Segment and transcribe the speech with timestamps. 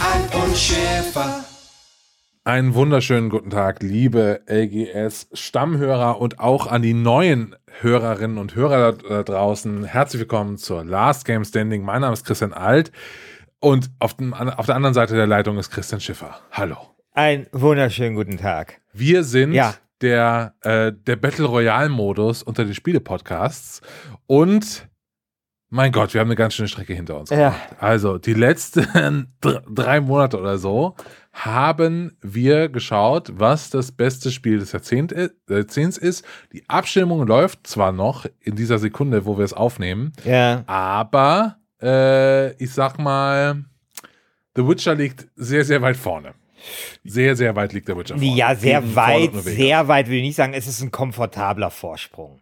[0.00, 1.44] Alf und Schäfer.
[2.44, 9.22] Einen wunderschönen guten Tag, liebe LGS-Stammhörer und auch an die neuen Hörerinnen und Hörer da
[9.22, 9.84] draußen.
[9.84, 11.82] Herzlich willkommen zur Last Game Standing.
[11.82, 12.90] Mein Name ist Christian Alt
[13.60, 16.38] und auf, dem, auf der anderen Seite der Leitung ist Christian Schiffer.
[16.52, 16.76] Hallo.
[17.12, 18.80] Einen wunderschönen guten Tag.
[18.92, 19.74] Wir sind Ja.
[20.00, 23.80] der, äh, der Battle Royale-Modus unter den Spiele-Podcasts
[24.26, 24.88] und
[25.70, 27.30] mein Gott, wir haben eine ganz schöne Strecke hinter uns.
[27.30, 27.54] Ja.
[27.78, 30.94] Also die letzten dr- drei Monate oder so
[31.32, 36.24] haben wir geschaut, was das beste Spiel des Jahrzehnts ist.
[36.52, 40.64] Die Abstimmung läuft zwar noch in dieser Sekunde, wo wir es aufnehmen, Ja.
[40.66, 43.64] aber äh, ich sag mal,
[44.56, 46.34] The Witcher liegt sehr, sehr weit vorne.
[47.04, 48.34] Sehr, sehr weit liegt der Witcher vorne.
[48.34, 50.54] Ja, sehr weit, sehr weit würde ich nicht sagen.
[50.54, 52.40] Es ist ein komfortabler Vorsprung.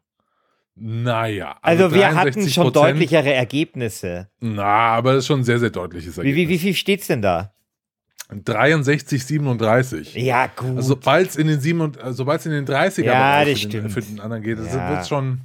[0.78, 1.56] Naja.
[1.62, 2.50] Also, wir hatten 63%.
[2.52, 4.28] schon deutlichere Ergebnisse.
[4.40, 6.48] Na, aber das ist schon ein sehr, sehr deutliches Wie, wie, Ergebnis.
[6.50, 7.52] wie viel steht's denn da?
[8.28, 10.14] 63, 37.
[10.16, 10.76] Ja, gut.
[10.76, 13.52] Also, sobald es in den sieben und, äh, sobald es in den 30er Ja, Bereich
[13.52, 13.92] das für, den, stimmt.
[13.92, 14.90] für den anderen geht, das Ja.
[14.90, 15.40] wird schon.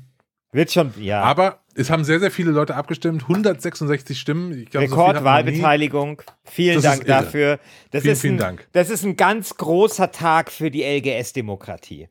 [0.53, 1.21] Wird schon, ja.
[1.21, 3.25] Aber es haben sehr, sehr viele Leute abgestimmt.
[3.29, 4.65] 166 Stimmen.
[4.65, 4.95] Glaub, so.
[4.95, 6.21] Rekordwahlbeteiligung.
[6.43, 7.57] Vielen Das Dank dafür.
[7.91, 8.67] Das Vielen, ist vielen ein, Dank.
[8.73, 12.09] Das ist ein ganz großer Tag für die LGS-Demokratie.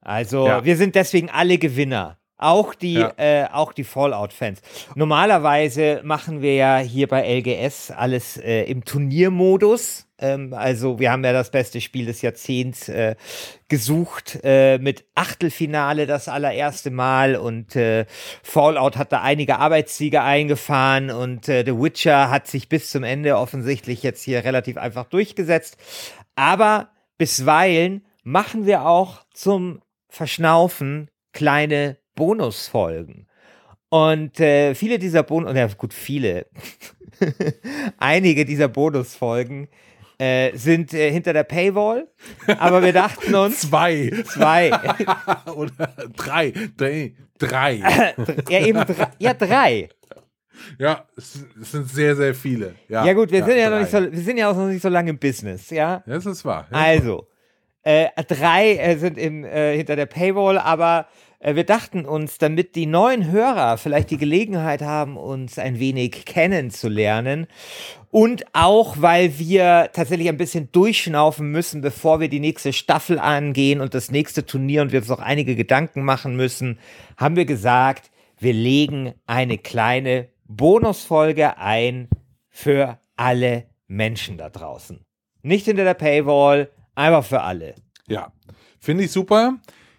[0.00, 0.64] Also, Ja.
[0.64, 2.18] wir sind deswegen alle Gewinner.
[2.36, 3.12] Auch die, Ja.
[3.16, 4.60] äh, auch die Fallout-Fans.
[4.96, 10.06] Normalerweise machen wir ja hier bei LGS alles äh, im Turniermodus.
[10.18, 13.14] Ähm, also wir haben ja das beste Spiel des Jahrzehnts äh,
[13.68, 18.04] gesucht äh, mit Achtelfinale das allererste Mal und äh,
[18.42, 23.36] Fallout hat da einige Arbeitssiege eingefahren und äh, The Witcher hat sich bis zum Ende
[23.38, 25.76] offensichtlich jetzt hier relativ einfach durchgesetzt.
[26.34, 33.26] Aber bisweilen machen wir auch zum Verschnaufen kleine Bonusfolgen.
[33.88, 36.46] Und äh, viele dieser Bonus, ja gut, viele,
[37.98, 39.68] einige dieser Bonusfolgen
[40.18, 42.08] äh, sind äh, hinter der Paywall,
[42.58, 44.10] aber wir dachten uns, Zwei.
[44.24, 44.70] zwei,
[45.54, 46.52] Oder drei.
[46.76, 47.14] Drei.
[47.38, 47.74] Drei.
[48.48, 49.88] ja eben, drei, ja drei.
[50.78, 52.74] ja, es, sind sehr, sehr viele.
[52.88, 54.82] Ja, Ja gut, wir sind ja noch nicht so, wir sind ja auch noch nicht
[54.82, 56.02] so lange im Business, ja.
[56.06, 56.68] Ja, das ist wahr.
[56.70, 56.78] Ja.
[56.78, 57.26] Also,
[57.84, 61.06] äh, drei äh, sind im, äh, hinter der Paywall, aber
[61.38, 66.24] äh, wir dachten uns, damit die neuen Hörer vielleicht die Gelegenheit haben, uns ein wenig
[66.24, 67.46] kennenzulernen
[68.10, 73.80] und auch, weil wir tatsächlich ein bisschen durchschnaufen müssen, bevor wir die nächste Staffel angehen
[73.80, 76.78] und das nächste Turnier und wir uns noch einige Gedanken machen müssen,
[77.16, 82.08] haben wir gesagt, wir legen eine kleine Bonusfolge ein
[82.48, 85.04] für alle Menschen da draußen.
[85.42, 87.74] Nicht hinter der Paywall, einfach für alle.
[88.06, 88.32] Ja,
[88.80, 89.54] finde ich super.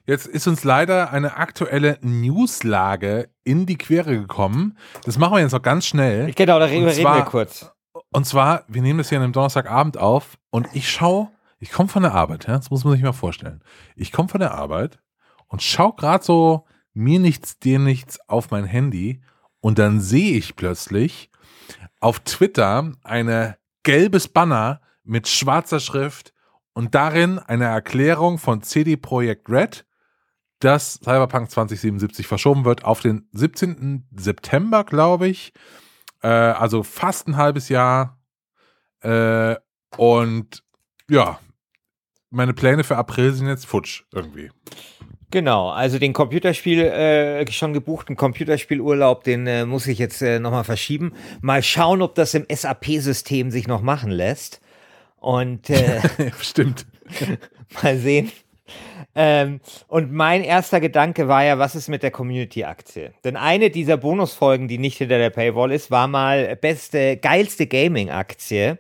[0.08, 4.78] Jetzt ist uns leider eine aktuelle Newslage in die Quere gekommen.
[5.04, 6.32] Das machen wir jetzt noch ganz schnell.
[6.34, 7.72] Genau, Und reden zwar- wir kurz.
[8.12, 11.30] Und zwar, wir nehmen das hier an einem Donnerstagabend auf und ich schaue,
[11.60, 13.64] ich komme von der Arbeit, ja, das muss man sich mal vorstellen.
[13.96, 15.00] Ich komme von der Arbeit
[15.48, 19.22] und schaue gerade so mir nichts, dir nichts auf mein Handy
[19.60, 21.30] und dann sehe ich plötzlich
[22.00, 26.34] auf Twitter eine gelbes Banner mit schwarzer Schrift
[26.76, 29.86] und darin eine Erklärung von CD Projekt Red,
[30.60, 34.08] dass Cyberpunk 2077 verschoben wird auf den 17.
[34.16, 35.54] September, glaube ich.
[36.22, 38.20] Äh, also fast ein halbes Jahr.
[39.02, 39.56] Äh,
[39.98, 40.64] und
[41.10, 41.40] ja,
[42.30, 44.52] meine Pläne für April sind jetzt futsch irgendwie.
[45.32, 50.64] Genau, also den Computerspiel, äh, schon gebuchten Computerspielurlaub, den äh, muss ich jetzt äh, nochmal
[50.64, 51.14] verschieben.
[51.42, 54.62] Mal schauen, ob das im SAP-System sich noch machen lässt.
[55.26, 56.02] Und äh,
[56.40, 56.86] Stimmt.
[57.82, 58.32] mal sehen.
[59.16, 63.14] Ähm, und mein erster Gedanke war ja, was ist mit der Community-Aktie?
[63.24, 68.78] Denn eine dieser Bonusfolgen, die nicht hinter der Paywall ist, war mal beste, geilste Gaming-Aktie.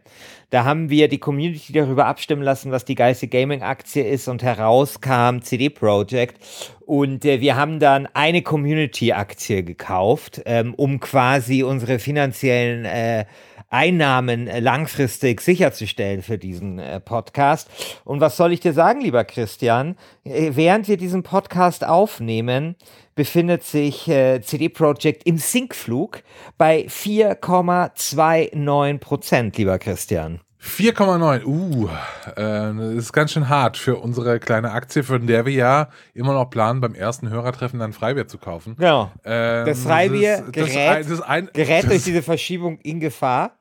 [0.49, 5.41] Da haben wir die Community darüber abstimmen lassen, was die geilste Gaming-Aktie ist und herauskam
[5.41, 6.37] CD Projekt.
[6.85, 13.25] Und äh, wir haben dann eine Community-Aktie gekauft, ähm, um quasi unsere finanziellen äh,
[13.69, 17.69] Einnahmen äh, langfristig sicherzustellen für diesen äh, Podcast.
[18.05, 19.97] Und was soll ich dir sagen, lieber Christian?
[20.23, 22.75] Äh, während wir diesen Podcast aufnehmen,
[23.15, 26.21] befindet sich äh, CD Projekt im Sinkflug
[26.57, 30.41] bei 4,29 Prozent, lieber Christian.
[30.65, 31.45] 4,9.
[31.45, 31.89] Uh, äh,
[32.35, 36.49] das ist ganz schön hart für unsere kleine Aktie, von der wir ja immer noch
[36.49, 38.75] planen, beim ersten Hörertreffen dann Freibier zu kaufen.
[38.77, 39.11] Genau.
[39.23, 43.59] Ähm, Das Freibier das, gerät, das, das ein, gerät durch diese Verschiebung in Gefahr.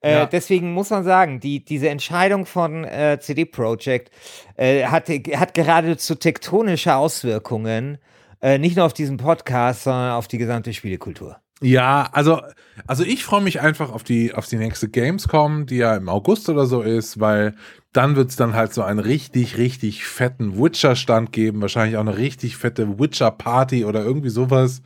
[0.00, 0.26] Äh, Ja.
[0.26, 4.10] Deswegen muss man sagen, die, diese Entscheidung von äh, CD Projekt
[4.56, 7.98] äh, hat, hat geradezu tektonische Auswirkungen,
[8.40, 11.38] äh, nicht nur auf diesen Podcast, sondern auf die gesamte Spielekultur.
[11.60, 12.40] Ja, also,
[12.86, 16.48] also ich freue mich einfach auf die, auf die nächste Gamescom, die ja im August
[16.48, 17.54] oder so ist, weil
[17.92, 22.16] dann wird es dann halt so einen richtig, richtig fetten Witcher-Stand geben, wahrscheinlich auch eine
[22.16, 24.82] richtig fette Witcher-Party oder irgendwie sowas.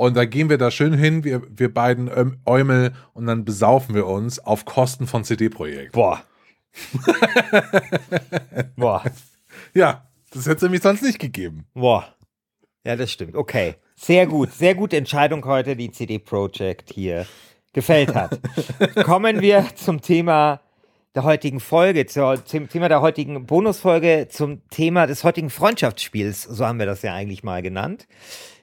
[0.00, 2.10] Und da gehen wir da schön hin, wir, wir beiden
[2.46, 5.92] Eumel, und dann besaufen wir uns auf Kosten von CD-Projekt.
[5.92, 6.22] Boah.
[8.76, 9.04] Boah.
[9.74, 11.66] Ja, das hätte es nämlich sonst nicht gegeben.
[11.74, 12.16] Boah.
[12.82, 13.36] Ja, das stimmt.
[13.36, 13.74] Okay.
[13.94, 14.50] Sehr gut.
[14.54, 17.26] Sehr gute Entscheidung heute, die CD Projekt hier
[17.74, 18.40] gefällt hat.
[19.04, 20.62] Kommen wir zum Thema
[21.14, 26.42] der heutigen Folge, zum Thema der heutigen Bonusfolge, zum Thema des heutigen Freundschaftsspiels.
[26.42, 28.06] So haben wir das ja eigentlich mal genannt.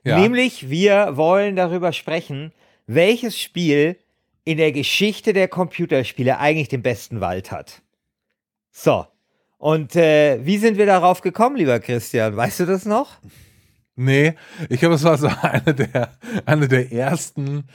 [0.03, 0.19] Ja.
[0.19, 2.53] Nämlich, wir wollen darüber sprechen,
[2.85, 3.97] welches Spiel
[4.45, 7.81] in der Geschichte der Computerspiele eigentlich den besten Wald hat.
[8.71, 9.05] So.
[9.57, 12.38] Und äh, wie sind wir darauf gekommen, lieber Christian?
[12.38, 13.17] Weißt du das noch?
[13.97, 14.35] Nee,
[14.69, 16.11] ich glaube, es war so eine der,
[16.45, 17.67] eine der ersten,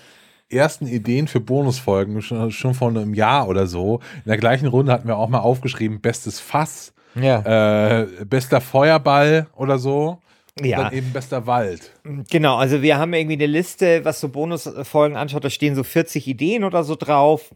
[0.52, 4.00] ersten Ideen für Bonusfolgen, schon, schon vor einem Jahr oder so.
[4.24, 8.00] In der gleichen Runde hatten wir auch mal aufgeschrieben, bestes Fass, Ja.
[8.02, 10.18] äh, bester Feuerball oder so.
[10.58, 10.84] Und Ja.
[10.84, 11.92] dann eben bester Wald.
[12.30, 16.26] Genau, also wir haben irgendwie eine Liste, was so Bonusfolgen anschaut, da stehen so 40
[16.28, 17.54] Ideen oder so drauf.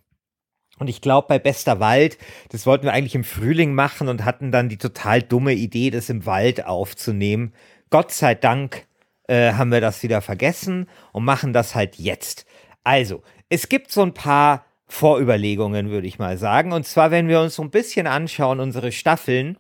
[0.78, 2.18] Und ich glaube, bei Bester Wald,
[2.50, 6.08] das wollten wir eigentlich im Frühling machen und hatten dann die total dumme Idee, das
[6.10, 7.52] im Wald aufzunehmen.
[7.90, 8.86] Gott sei Dank
[9.28, 12.46] äh, haben wir das wieder vergessen und machen das halt jetzt.
[12.86, 16.72] Also, es gibt so ein paar Vorüberlegungen, würde ich mal sagen.
[16.72, 19.58] Und zwar, wenn wir uns so ein bisschen anschauen, unsere Staffeln,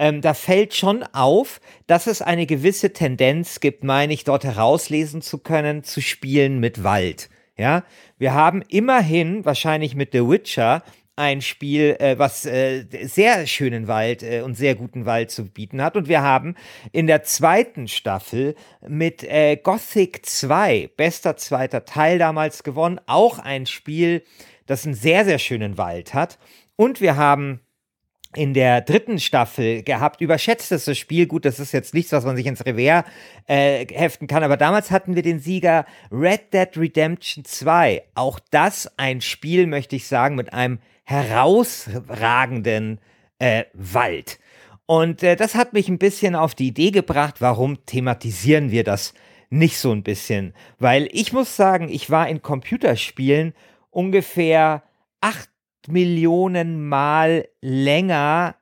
[0.00, 5.22] ähm, da fällt schon auf, dass es eine gewisse Tendenz gibt, meine ich, dort herauslesen
[5.22, 7.30] zu können, zu spielen mit Wald.
[7.56, 7.84] Ja,
[8.18, 10.82] wir haben immerhin wahrscheinlich mit The Witcher
[11.18, 15.82] ein Spiel, äh, was äh, sehr schönen Wald äh, und sehr guten Wald zu bieten
[15.82, 15.96] hat.
[15.96, 16.54] Und wir haben
[16.92, 18.54] in der zweiten Staffel
[18.86, 24.22] mit äh, Gothic 2, bester zweiter Teil damals gewonnen, auch ein Spiel,
[24.66, 26.38] das einen sehr, sehr schönen Wald hat.
[26.76, 27.60] Und wir haben
[28.36, 30.20] in der dritten Staffel gehabt.
[30.20, 31.26] Überschätztes das Spiel.
[31.26, 33.04] Gut, das ist jetzt nichts, was man sich ins Revers
[33.46, 34.42] äh, heften kann.
[34.44, 38.02] Aber damals hatten wir den Sieger Red Dead Redemption 2.
[38.14, 43.00] Auch das ein Spiel, möchte ich sagen, mit einem herausragenden
[43.38, 44.38] äh, Wald.
[44.84, 49.14] Und äh, das hat mich ein bisschen auf die Idee gebracht, warum thematisieren wir das
[49.48, 50.52] nicht so ein bisschen?
[50.78, 53.54] Weil ich muss sagen, ich war in Computerspielen
[53.88, 54.82] ungefähr
[55.22, 55.48] acht
[55.88, 58.56] Millionen Mal länger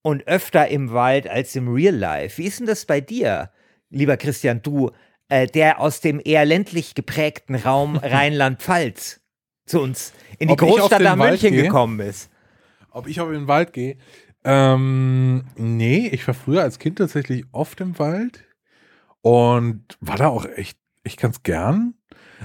[0.00, 2.38] und öfter im Wald als im Real Life.
[2.38, 3.50] Wie ist denn das bei dir,
[3.90, 4.92] lieber Christian, du,
[5.28, 9.21] äh, der aus dem eher ländlich geprägten Raum Rheinland-Pfalz
[9.66, 11.64] zu uns in die Ob Großstadt Wald München gehe?
[11.64, 12.30] gekommen bist?
[12.90, 13.96] Ob ich auf den Wald gehe?
[14.44, 18.44] Ähm, nee, ich war früher als Kind tatsächlich oft im Wald
[19.20, 21.94] und war da auch echt, echt ganz gern.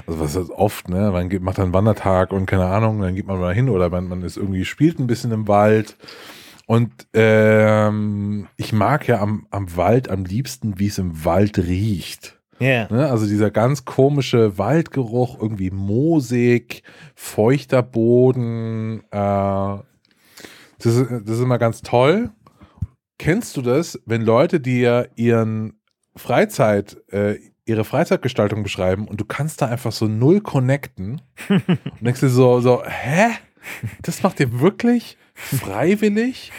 [0.06, 1.10] Also was heißt oft, ne?
[1.12, 3.90] Man geht, macht dann einen Wandertag und keine Ahnung, dann geht man mal hin oder
[3.90, 5.98] man, man ist irgendwie, spielt ein bisschen im Wald.
[6.68, 12.37] Und ähm, ich mag ja am, am Wald am liebsten, wie es im Wald riecht.
[12.60, 12.92] Ja.
[12.92, 13.10] Ne?
[13.10, 16.84] Also dieser ganz komische Waldgeruch, irgendwie moosig,
[17.16, 19.02] feuchter Boden.
[19.12, 19.78] Äh,
[20.80, 22.32] das, ist, das ist immer ganz toll.
[23.20, 25.80] Kennst du das, wenn Leute dir ihren
[26.16, 32.22] Freizeit, äh, ihre Freizeitgestaltung beschreiben und du kannst da einfach so null connecten und denkst
[32.22, 33.30] dir so, so, hä?
[34.02, 36.52] Das macht ihr wirklich freiwillig?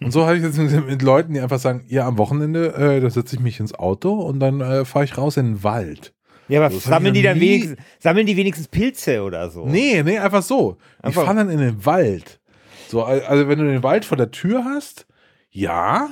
[0.00, 3.08] Und so habe ich jetzt mit, Leuten, die einfach sagen, ja, am Wochenende, äh, da
[3.10, 6.12] setze ich mich ins Auto und dann äh, fahre ich raus in den Wald.
[6.48, 9.64] Ja, aber Das hab ich sammeln die dann wenigstens, sammeln die wenigstens Pilze oder so?
[9.66, 10.76] Nee, nee, einfach so.
[11.00, 12.40] Die Einfach- fahren dann in den Wald.
[12.88, 15.06] So, al- also wenn du den Wald vor der Tür hast,
[15.50, 16.10] ja.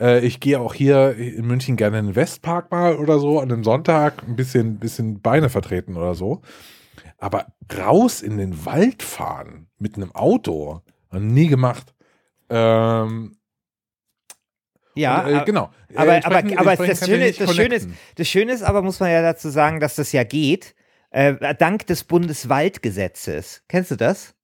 [0.00, 3.50] Äh, ich gehe auch hier in München gerne in den Westpark mal oder so an
[3.50, 6.40] einem Sonntag ein bisschen, bisschen Beine vertreten oder so.
[7.18, 11.94] Aber raus in den Wald fahren mit einem Auto, nie gemacht.
[12.50, 13.36] Ähm,
[14.94, 15.70] Ja, und, äh, aber- genau.
[15.94, 19.10] Aber, Äh, aber, aber das, Schöne, das, Schöne ist, das Schöne ist aber, muss man
[19.10, 20.74] ja dazu sagen, dass das ja geht,
[21.10, 23.62] äh, dank des Bundeswaldgesetzes.
[23.68, 24.34] Kennst du das?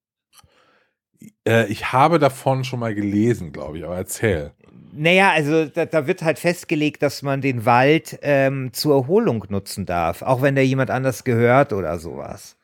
[1.47, 4.51] Äh, ich habe davon schon mal gelesen, glaube ich, aber erzähl.
[4.93, 9.85] Naja, also da, da wird halt festgelegt, dass man den Wald ähm, zur Erholung nutzen
[9.85, 12.54] darf, auch wenn der jemand anders gehört oder sowas.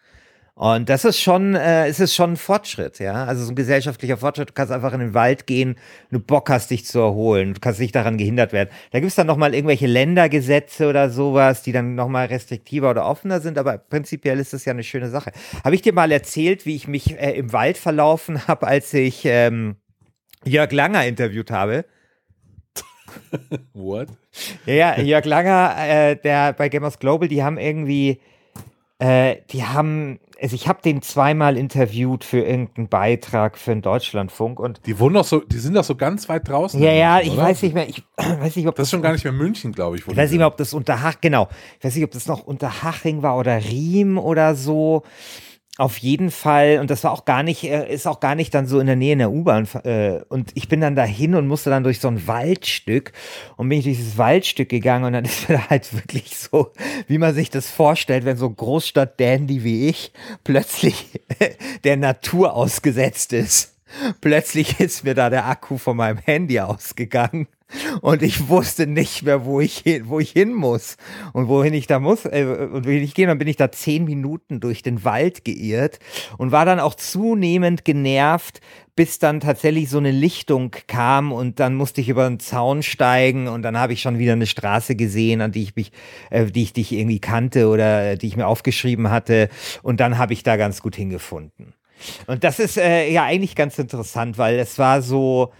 [0.62, 3.26] Und das ist schon, äh, es ist schon ein Fortschritt, ja.
[3.26, 4.50] Also so ein gesellschaftlicher Fortschritt.
[4.50, 5.76] Du kannst einfach in den Wald gehen,
[6.12, 7.56] wenn du Bock hast, dich zu erholen.
[7.56, 8.70] Du kannst nicht daran gehindert werden.
[8.92, 13.40] Da gibt es dann nochmal irgendwelche Ländergesetze oder sowas, die dann nochmal restriktiver oder offener
[13.40, 15.32] sind, aber prinzipiell ist das ja eine schöne Sache.
[15.64, 19.24] Habe ich dir mal erzählt, wie ich mich äh, im Wald verlaufen habe, als ich
[19.26, 19.78] ähm,
[20.46, 21.86] Jörg Langer interviewt habe?
[23.74, 24.10] What?
[24.68, 28.22] Ja, ja, Jörg Langer, äh, der bei Gamers Global, die haben irgendwie,
[29.00, 34.60] äh, die haben, also ich habe den zweimal interviewt für irgendeinen Beitrag für den Deutschlandfunk
[34.60, 36.82] und Die wohnen doch so, die sind doch so ganz weit draußen.
[36.82, 37.48] ja, ja, München, ich oder?
[37.48, 39.98] weiß nicht mehr, ich weiß nicht, ob Das ist schon gar nicht mehr München, glaube
[39.98, 40.08] ich.
[40.08, 41.48] ich weiß nicht mehr, ob das Unterhach, genau,
[41.80, 45.04] ich weiß nicht, ob das noch Unterhaching war oder Riem oder so.
[45.78, 48.68] Auf jeden Fall, und das war auch gar nicht, äh, ist auch gar nicht dann
[48.68, 49.68] so in der Nähe in der U-Bahn.
[49.84, 53.14] Äh, und ich bin dann dahin und musste dann durch so ein Waldstück
[53.56, 56.72] und bin ich durch dieses Waldstück gegangen und dann ist mir halt wirklich so,
[57.08, 60.12] wie man sich das vorstellt, wenn so ein Großstadt-Dandy wie ich
[60.44, 61.22] plötzlich
[61.86, 63.78] der Natur ausgesetzt ist.
[64.20, 67.48] Plötzlich ist mir da der Akku von meinem Handy ausgegangen
[68.02, 70.98] und ich wusste nicht mehr, wo ich hin, wo ich hin muss
[71.34, 73.28] und wohin ich da muss äh, und wohin ich gehe.
[73.28, 76.00] Dann bin ich da zehn Minuten durch den Wald geirrt
[76.38, 78.62] und war dann auch zunehmend genervt,
[78.96, 83.48] bis dann tatsächlich so eine Lichtung kam und dann musste ich über einen Zaun steigen
[83.48, 85.92] und dann habe ich schon wieder eine Straße gesehen, an die ich mich,
[86.30, 89.50] äh, die ich, die ich irgendwie kannte oder äh, die ich mir aufgeschrieben hatte
[89.82, 91.74] und dann habe ich da ganz gut hingefunden.
[92.28, 95.52] Und das ist äh, ja eigentlich ganz interessant, weil es war so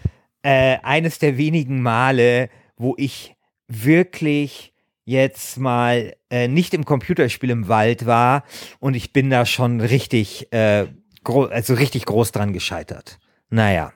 [0.42, 3.34] äh, eines der wenigen Male, wo ich
[3.68, 4.72] wirklich
[5.04, 8.44] jetzt mal äh, nicht im Computerspiel im Wald war
[8.78, 10.86] und ich bin da schon richtig, äh,
[11.24, 13.18] also richtig groß dran gescheitert.
[13.50, 13.92] Naja.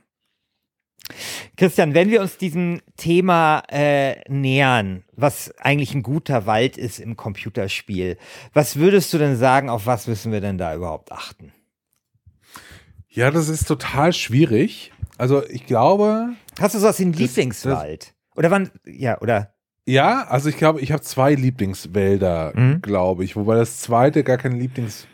[1.57, 7.17] Christian, wenn wir uns diesem Thema äh, nähern, was eigentlich ein guter Wald ist im
[7.17, 8.19] Computerspiel,
[8.53, 11.53] was würdest du denn sagen, auf was müssen wir denn da überhaupt achten?
[13.09, 14.93] Ja, das ist total schwierig.
[15.19, 16.31] Also ich glaube,
[16.61, 18.15] Hast du sowas wie einen Das- Lieblingswald?
[18.35, 19.55] Oder wann, ja, oder?
[19.87, 22.83] ja, also ich glaube, ich habe zwei Lieblingswälder, Mhm.
[22.83, 25.07] glaube ich, wobei das zweite gar kein Lieblings.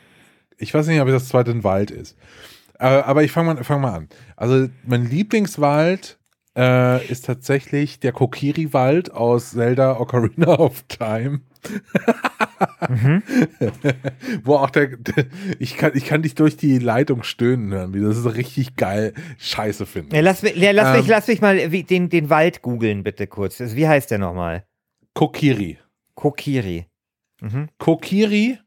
[0.58, 2.16] Ich weiß nicht, ob das zweite ein Wald ist.
[2.78, 4.08] Aber ich fange mal, fang mal an.
[4.36, 6.18] Also mein Lieblingswald
[6.56, 11.40] äh, ist tatsächlich der Kokiri-Wald aus Zelda Ocarina of Time.
[14.44, 15.26] Wo auch der, der
[15.58, 19.14] ich, kann, ich kann dich durch die Leitung stöhnen hören, wie das ist richtig geil
[19.38, 20.14] Scheiße finden.
[20.14, 21.00] Ja, lass, mich- ja, lass, Ähm.
[21.00, 23.60] mich, lass mich mal wie, den, den Wald googeln, bitte kurz.
[23.60, 24.64] Also, wie heißt der nochmal?
[25.14, 25.78] Kokiri.
[26.14, 26.86] Kokiri.
[27.40, 27.68] Mhm.
[27.78, 28.58] Kokiri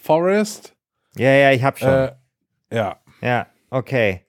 [0.00, 0.74] Forest.
[1.16, 1.88] Ja, ja, ich hab schon.
[1.88, 2.12] Äh,
[2.72, 3.00] ja.
[3.20, 4.22] ja, okay.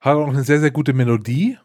[0.00, 1.58] Hat auch eine sehr, sehr gute Melodie.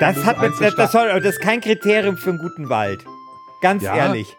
[0.00, 3.04] Das, ist hat mit, das, das, soll, das ist kein Kriterium für einen guten Wald.
[3.60, 3.94] Ganz Ja.
[3.96, 4.34] ehrlich.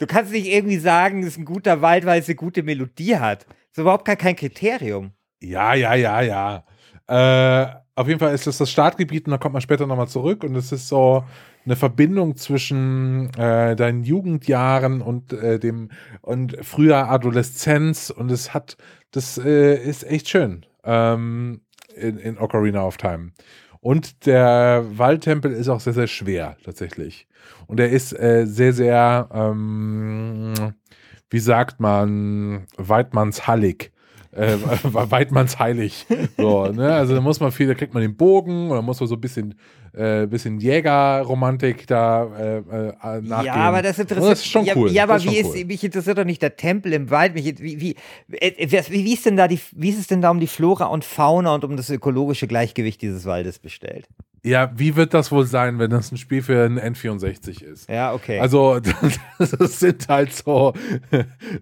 [0.00, 3.16] Du kannst nicht irgendwie sagen, es ist ein guter Wald, weil es eine gute Melodie
[3.16, 3.46] hat.
[3.46, 5.12] Das ist überhaupt gar kein Kriterium.
[5.40, 6.64] Ja, ja, ja, ja.
[7.08, 10.44] Äh, auf jeden Fall ist das das Startgebiet und da kommt man später nochmal zurück
[10.44, 11.24] und es ist so
[11.64, 15.90] eine Verbindung zwischen äh, deinen Jugendjahren und äh, dem
[16.22, 18.76] und früher Adoleszenz und es hat,
[19.10, 21.60] das äh, ist echt schön ähm,
[21.94, 23.32] in, in Ocarina of Time.
[23.80, 27.26] Und der Waldtempel ist auch sehr, sehr schwer tatsächlich.
[27.66, 30.54] Und er ist äh, sehr, sehr, ähm,
[31.30, 33.92] wie sagt man, Weidmannshallig
[34.32, 35.56] äh, Weidmanns.
[36.36, 36.94] So, ne?
[36.94, 39.20] Also da muss man viel, da kriegt man den Bogen oder muss man so ein
[39.20, 39.54] bisschen,
[39.92, 42.62] äh, bisschen Jägerromantik da äh, äh,
[43.20, 43.44] nachgehen.
[43.44, 44.90] Ja, aber das interessiert Das ist schon ja, cool.
[44.90, 45.64] Ja, aber Das ist wie ist, cool.
[45.64, 47.34] mich interessiert doch nicht der Tempel im Wald.
[47.34, 47.96] Mich, wie, wie,
[48.32, 50.86] äh, wie, wie, ist denn da die, wie ist es denn da um die Flora
[50.86, 54.08] und Fauna und um das ökologische Gleichgewicht dieses Waldes bestellt?
[54.44, 57.88] Ja, wie wird das wohl sein, wenn das ein Spiel für ein N64 ist?
[57.88, 58.38] Ja, okay.
[58.40, 58.78] Also,
[59.38, 60.74] das sind halt so,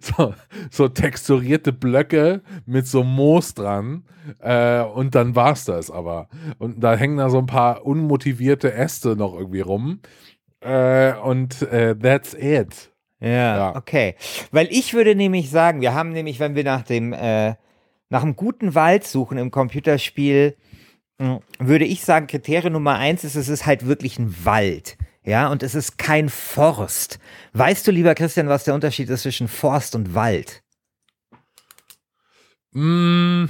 [0.00, 0.34] so,
[0.70, 4.04] so texturierte Blöcke mit so Moos dran.
[4.40, 6.28] Äh, und dann war's das aber.
[6.58, 10.00] Und da hängen da so ein paar unmotivierte Äste noch irgendwie rum.
[10.60, 12.92] Äh, und äh, that's it.
[13.20, 13.76] Ja, Ja.
[13.76, 14.16] okay.
[14.50, 17.54] Weil ich würde nämlich sagen, wir haben nämlich, wenn wir nach dem, äh,
[18.10, 20.56] nach einem guten Wald suchen im Computerspiel,
[21.18, 24.98] würde ich sagen, Kriterium Nummer eins ist, es ist halt wirklich ein Wald.
[25.24, 27.18] Ja, und es ist kein Forst.
[27.52, 30.62] Weißt du, lieber Christian, was der Unterschied ist zwischen Forst und Wald?
[32.72, 33.46] Mm,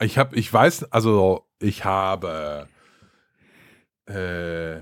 [0.00, 2.68] ich habe, ich weiß, also ich habe,
[4.08, 4.78] äh,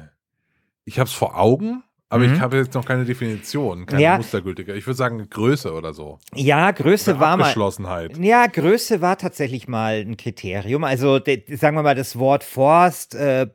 [0.84, 2.34] ich habe es vor Augen, aber Mhm.
[2.34, 4.16] ich habe jetzt noch keine Definition, keine Ja.
[4.16, 4.74] mustergültige.
[4.74, 6.18] Ich würde sagen Größe oder so.
[6.34, 7.44] Ja, Größe war mal.
[7.44, 8.18] Abgeschlossenheit.
[8.18, 10.84] Ja, Größe war tatsächlich mal ein Kriterium.
[10.84, 13.46] Also, de, sagen wir mal, das Wort Forst, äh,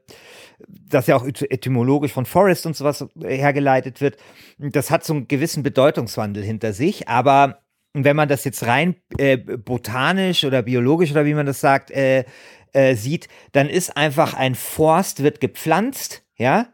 [0.67, 4.17] das ja auch ety- etymologisch von Forest und sowas hergeleitet wird,
[4.57, 7.07] das hat so einen gewissen Bedeutungswandel hinter sich.
[7.07, 7.59] Aber
[7.93, 12.25] wenn man das jetzt rein äh, botanisch oder biologisch oder wie man das sagt, äh,
[12.73, 16.67] äh, sieht, dann ist einfach ein Forst wird gepflanzt, ja,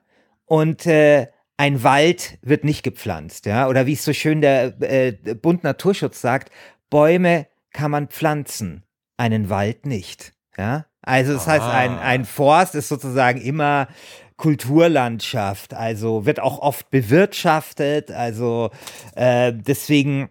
[0.45, 1.27] und äh,
[1.63, 6.19] ein Wald wird nicht gepflanzt, ja, oder wie es so schön der äh, Bund Naturschutz
[6.19, 6.51] sagt,
[6.89, 8.83] Bäume kann man pflanzen,
[9.15, 10.87] einen Wald nicht, ja.
[11.01, 12.01] Also das heißt, ein, Ah.
[12.01, 13.87] ein Forst ist sozusagen immer
[14.35, 18.69] Kulturlandschaft, also wird auch oft bewirtschaftet, also
[19.15, 20.29] äh, deswegen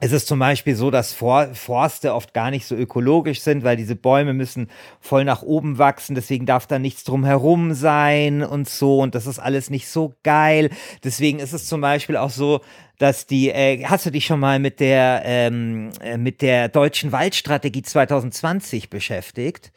[0.00, 3.76] es ist zum Beispiel so, dass For Forste oft gar nicht so ökologisch sind, weil
[3.76, 4.68] diese Bäume müssen
[5.00, 9.38] voll nach oben wachsen, deswegen darf da nichts drumherum sein und so und das ist
[9.38, 10.70] alles nicht so geil.
[11.04, 12.60] Deswegen ist es zum Beispiel auch so,
[12.98, 17.12] dass die, äh, hast du dich schon mal mit der, ähm, äh, mit der deutschen
[17.12, 19.72] Waldstrategie 2020 beschäftigt?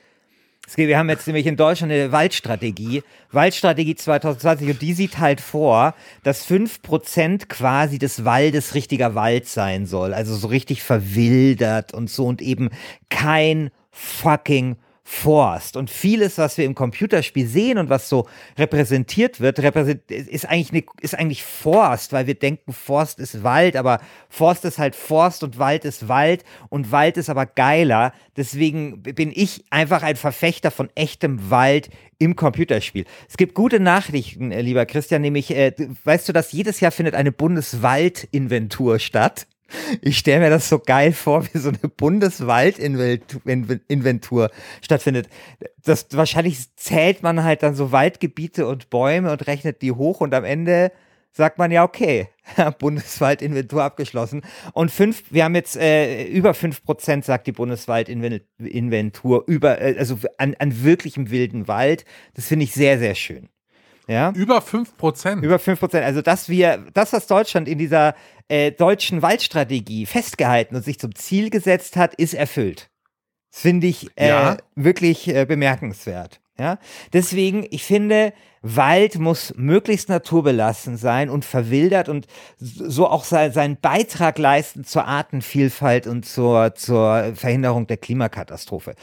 [0.76, 5.42] Geht- Wir haben jetzt nämlich in Deutschland eine Waldstrategie, Waldstrategie 2020 und die sieht halt
[5.42, 12.10] vor, dass 5% quasi des Waldes richtiger Wald sein soll, also so richtig verwildert und
[12.10, 12.70] so und eben
[13.10, 14.76] kein fucking
[15.10, 15.78] Forst.
[15.78, 18.28] Und vieles, was wir im Computerspiel sehen und was so
[18.60, 24.02] repräsentiert wird, ist, eigentlich ne, ist eigentlich Forst, weil wir denken, Forst ist Wald, aber
[24.28, 28.12] Forst ist halt Forst und Wald ist Wald und Wald ist aber geiler.
[28.36, 33.06] Deswegen bin ich einfach ein Verfechter von echtem Wald im Computerspiel.
[33.30, 35.72] Es gibt gute Nachrichten, äh, lieber Christian, nämlich, äh,
[36.04, 39.48] weißt du, dass jedes Jahr findet eine Bundeswaldinventur statt?
[40.02, 45.30] Ich stelle mir das so geil vor, wie so eine Bundeswaldinventur stattfindet.
[45.84, 50.34] Das, wahrscheinlich zählt man halt dann so Waldgebiete und Bäume und rechnet die hoch und
[50.34, 50.92] am Ende
[51.38, 52.28] sagt man ja, okay,
[52.80, 54.42] Bundeswaldinventur abgeschlossen.
[54.74, 60.18] Und fünf, wir haben jetzt äh, über fünf Prozent, sagt die Bundeswaldinventur, über, äh, also
[60.38, 62.04] an, an wirklichem wilden Wald.
[62.34, 63.48] Das finde ich sehr, sehr schön.
[64.08, 64.32] Ja.
[64.32, 65.42] Über 5%.
[65.42, 66.06] Über 5 Prozent.
[66.06, 68.16] Also, dass wir, das, was Deutschland in dieser
[68.50, 72.90] äh, deutschen Waldstrategie festgehalten und sich zum Ziel gesetzt hat, ist erfüllt.
[73.52, 74.58] Das finde ich äh, Ja.
[74.76, 76.42] wirklich äh, bemerkenswert.
[76.60, 76.80] Ja,
[77.14, 78.34] deswegen, ich finde,
[78.64, 82.26] Wald muss möglichst naturbelassen sein und verwildert und
[82.58, 88.96] so auch sein, seinen Beitrag leisten zur Artenvielfalt und zur, zur Verhinderung der Klimakatastrophe.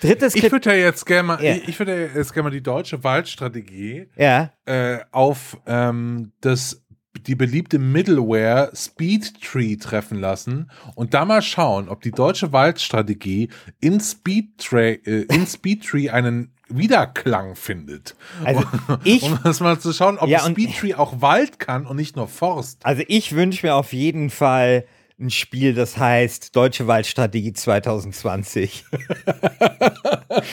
[0.00, 1.56] Drittes ich würde ja jetzt gerne mal, Ja.
[1.66, 6.79] ich würde ja jetzt gerne mal die deutsche Waldstrategie ja, äh, auf ähm, das
[7.26, 13.48] die beliebte Middleware Speedtree treffen lassen und da mal schauen, ob die deutsche Waldstrategie
[13.80, 18.14] in Speedtree, äh, in Speedtree einen Wiederklang findet.
[18.44, 18.62] Also,
[19.02, 22.28] ich- um das mal zu schauen, ob Ja, Speedtree auch Wald kann und nicht nur
[22.28, 22.86] Forst.
[22.86, 24.84] Also ich wünsche mir auf jeden Fall
[25.18, 28.84] ein Spiel, das heißt Deutsche Waldstrategie 2020.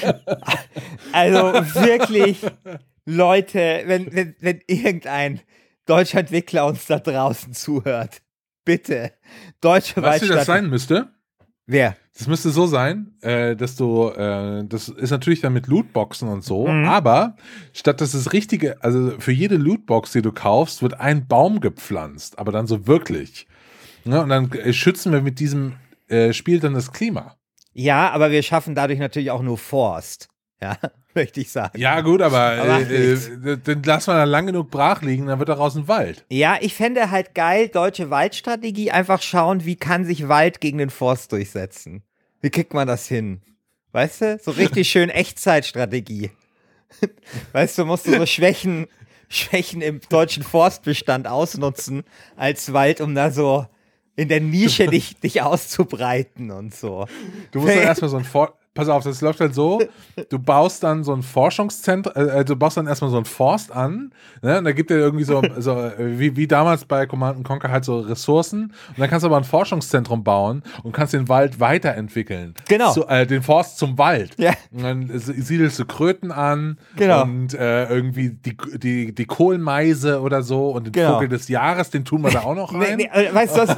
[1.14, 1.38] also
[1.76, 2.40] wirklich,
[3.06, 5.40] Leute, wenn, wenn, wenn irgendein
[5.88, 8.22] deutscher Entwickler uns da draußen zuhört,
[8.66, 9.14] bitte,
[9.62, 11.10] Deutsche Weißt du, das sein müsste?
[11.66, 11.98] Wer?
[12.18, 16.44] Das müsste so sein, äh, dass du, äh, das ist natürlich dann mit Lootboxen und
[16.44, 16.86] so, Mhm.
[16.88, 17.36] aber
[17.74, 22.40] statt dass das richtige, also für jede Lootbox, die du kaufst, wird ein Baum gepflanzt,
[22.40, 23.48] aber dann so wirklich.
[24.06, 25.74] Ja, und dann äh, schützen wir mit diesem
[26.08, 27.36] äh, Spiel dann das Klima.
[27.74, 30.30] Ja, aber wir schaffen dadurch natürlich auch nur Forst.
[30.62, 30.78] Ja,
[31.14, 31.78] möchte ich sagen.
[31.80, 33.28] Ja, gut, aber, Aber äh, nichts.
[33.28, 36.26] äh, den lassen wir dann lang genug brach liegen, dann wird daraus ein Wald.
[36.30, 40.90] Ja, ich fände halt geil, deutsche Waldstrategie, einfach schauen, wie kann sich Wald gegen den
[40.90, 42.04] Forst durchsetzen.
[42.42, 43.42] Wie kriegt man das hin?
[43.92, 44.40] Weißt du?
[44.42, 46.32] So richtig schön Echtzeitstrategie.
[47.52, 48.88] Weißt du, musst du so Schwächen,
[49.30, 52.04] Schwächen im deutschen Forstbestand ausnutzen
[52.36, 53.66] als Wald, um da so
[54.16, 57.08] in der Nische dich, dich auszubreiten und so.
[57.52, 59.82] Du musst dann erstmal so ein For Pass auf, das läuft halt so,
[60.30, 64.12] du baust dann so ein Forschungszentrum, äh, du baust dann erstmal so ein Forst an,
[64.42, 64.60] ne?
[64.60, 67.84] Und da gibt er irgendwie so, so äh, wie, wie damals bei Command Conquer halt
[67.86, 68.74] so Ressourcen.
[68.90, 72.54] Und dann kannst du aber ein Forschungszentrum bauen und kannst den Wald weiterentwickeln.
[72.68, 72.92] Genau.
[72.94, 74.32] Zu, äh, den Forst zum Wald.
[74.38, 74.52] Ja.
[74.72, 77.24] Und dann siedelst du Kröten an Genau.
[77.24, 81.14] und äh, irgendwie die, die, die Kohlmeise oder so und den Genau.
[81.16, 82.98] Vogel des Jahres, den tun wir da auch noch Nee, rein.
[82.98, 83.76] nee, äh, weißt du was?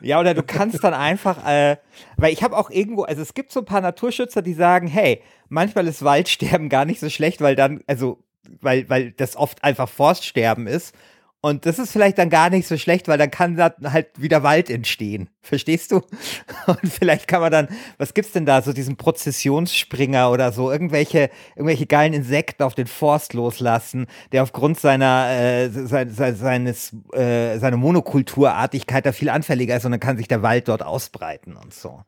[0.00, 1.76] ja, oder du kannst dann einfach, äh,
[2.16, 5.22] Weil ich habe auch irgendwo, also es gibt so ein paar Naturschützer, die sagen, hey,
[5.48, 8.22] manchmal ist Waldsterben gar nicht so schlecht, weil dann, also,
[8.60, 10.94] weil, weil das oft einfach Forststerben ist.
[11.46, 14.42] Und das ist vielleicht dann gar nicht so schlecht, weil dann kann da halt wieder
[14.42, 15.28] Wald entstehen.
[15.42, 15.96] Verstehst du?
[16.66, 18.62] Und vielleicht kann man dann, was gibt's denn da?
[18.62, 24.80] So diesen Prozessionsspringer oder so, irgendwelche, irgendwelche geilen Insekten auf den Forst loslassen, der aufgrund
[24.80, 30.16] seiner, äh, se se seines, äh, seiner Monokulturartigkeit da viel anfälliger ist und dann kann
[30.16, 32.00] sich der Wald dort ausbreiten und so.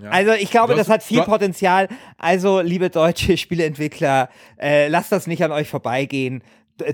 [0.00, 0.10] Ja.
[0.10, 1.88] Also ich glaube, Du hast- das hat viel Potenzial.
[2.18, 6.42] Also, liebe deutsche Spieleentwickler, äh, lasst das nicht an euch vorbeigehen.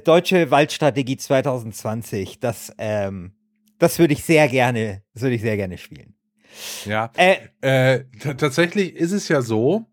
[0.05, 3.33] Deutsche Waldstrategie 2020, das, ähm,
[3.79, 6.14] das würde ich sehr gerne, das würde ich sehr gerne spielen.
[6.85, 7.11] Ja.
[7.16, 8.05] Äh, Äh,
[8.37, 9.87] tatsächlich ist es ja so,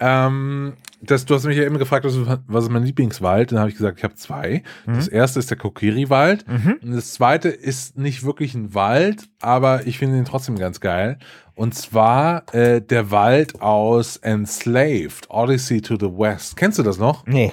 [0.00, 3.52] ähm, dass du hast mich ja immer gefragt, was, was ist mein Lieblingswald?
[3.52, 4.62] Dann habe ich gesagt, ich habe zwei.
[4.86, 6.78] Das erste ist der Kokiri-Wald mhm.
[6.82, 11.18] und das zweite ist nicht wirklich ein Wald, aber ich finde ihn trotzdem ganz geil.
[11.54, 16.56] Und zwar äh, der Wald aus Enslaved, Odyssey to the West.
[16.56, 17.26] Kennst du das noch?
[17.26, 17.52] Nee.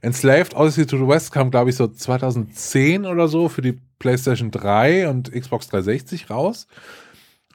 [0.00, 4.50] Enslaved Odyssey to the West kam, glaube ich, so 2010 oder so für die PlayStation
[4.50, 6.66] 3 und Xbox 360 raus.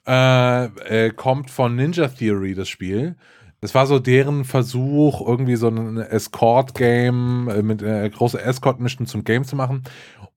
[0.07, 3.15] Äh, äh, kommt von Ninja Theory, das Spiel.
[3.59, 9.23] Das war so deren Versuch, irgendwie so ein Escort-Game äh, mit äh, große Escort-Mission zum
[9.23, 9.83] Game zu machen.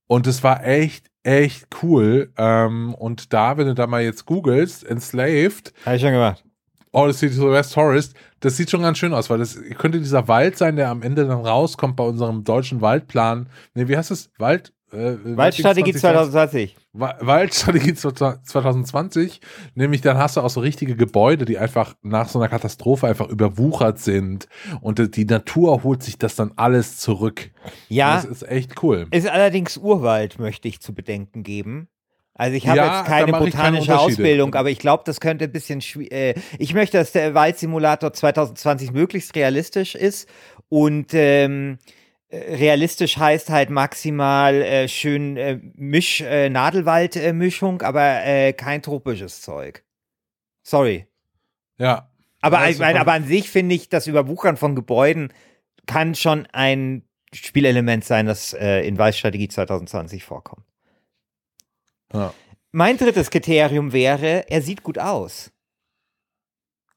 [0.06, 2.32] Und es war echt, echt cool.
[2.36, 6.44] Ähm, und da, wenn du da mal jetzt googelst, Enslaved, Habe ich schon gemacht.
[6.92, 10.26] Odyssey to the West Forest, das sieht schon ganz schön aus, weil das könnte dieser
[10.28, 13.48] Wald sein, der am Ende dann rauskommt bei unserem deutschen Waldplan.
[13.74, 14.30] Ne, wie heißt es?
[14.38, 14.72] Wald?
[14.92, 16.74] Äh, Waldstrategie 2020?
[16.74, 16.76] 2020.
[16.92, 19.40] Wa- Waldstrategie 2020,
[19.74, 23.28] nämlich dann hast du auch so richtige Gebäude, die einfach nach so einer Katastrophe einfach
[23.28, 24.48] überwuchert sind
[24.80, 27.50] und die Natur holt sich das dann alles zurück.
[27.88, 29.06] Ja, Das ist echt cool.
[29.12, 31.88] ist allerdings Urwald, möchte ich zu bedenken geben.
[32.40, 33.98] Also ich habe Ja, jetzt keine botanische.
[33.98, 38.14] Ausbildung, aber ich glaube, das könnte ein bisschen schwi- äh, Ich möchte, dass der Waldsimulator
[38.14, 40.26] 2020 möglichst realistisch ist
[40.70, 41.76] und ähm,
[42.30, 49.42] äh, realistisch heißt halt maximal äh, schön äh, Misch äh, Nadelwald-Mischung, aber äh, kein tropisches
[49.42, 49.84] Zeug.
[50.62, 51.06] Sorry.
[51.76, 52.10] Ja.
[52.40, 55.30] Aber, ich meine, von- aber an sich finde ich, das Überwuchern von Gebäuden
[55.86, 57.02] kann schon ein
[57.34, 60.64] Spielelement sein, das äh, in Waldstrategie 2020 vorkommt.
[62.12, 62.32] Ja.
[62.72, 65.50] Mein drittes Kriterium wäre, er sieht gut aus.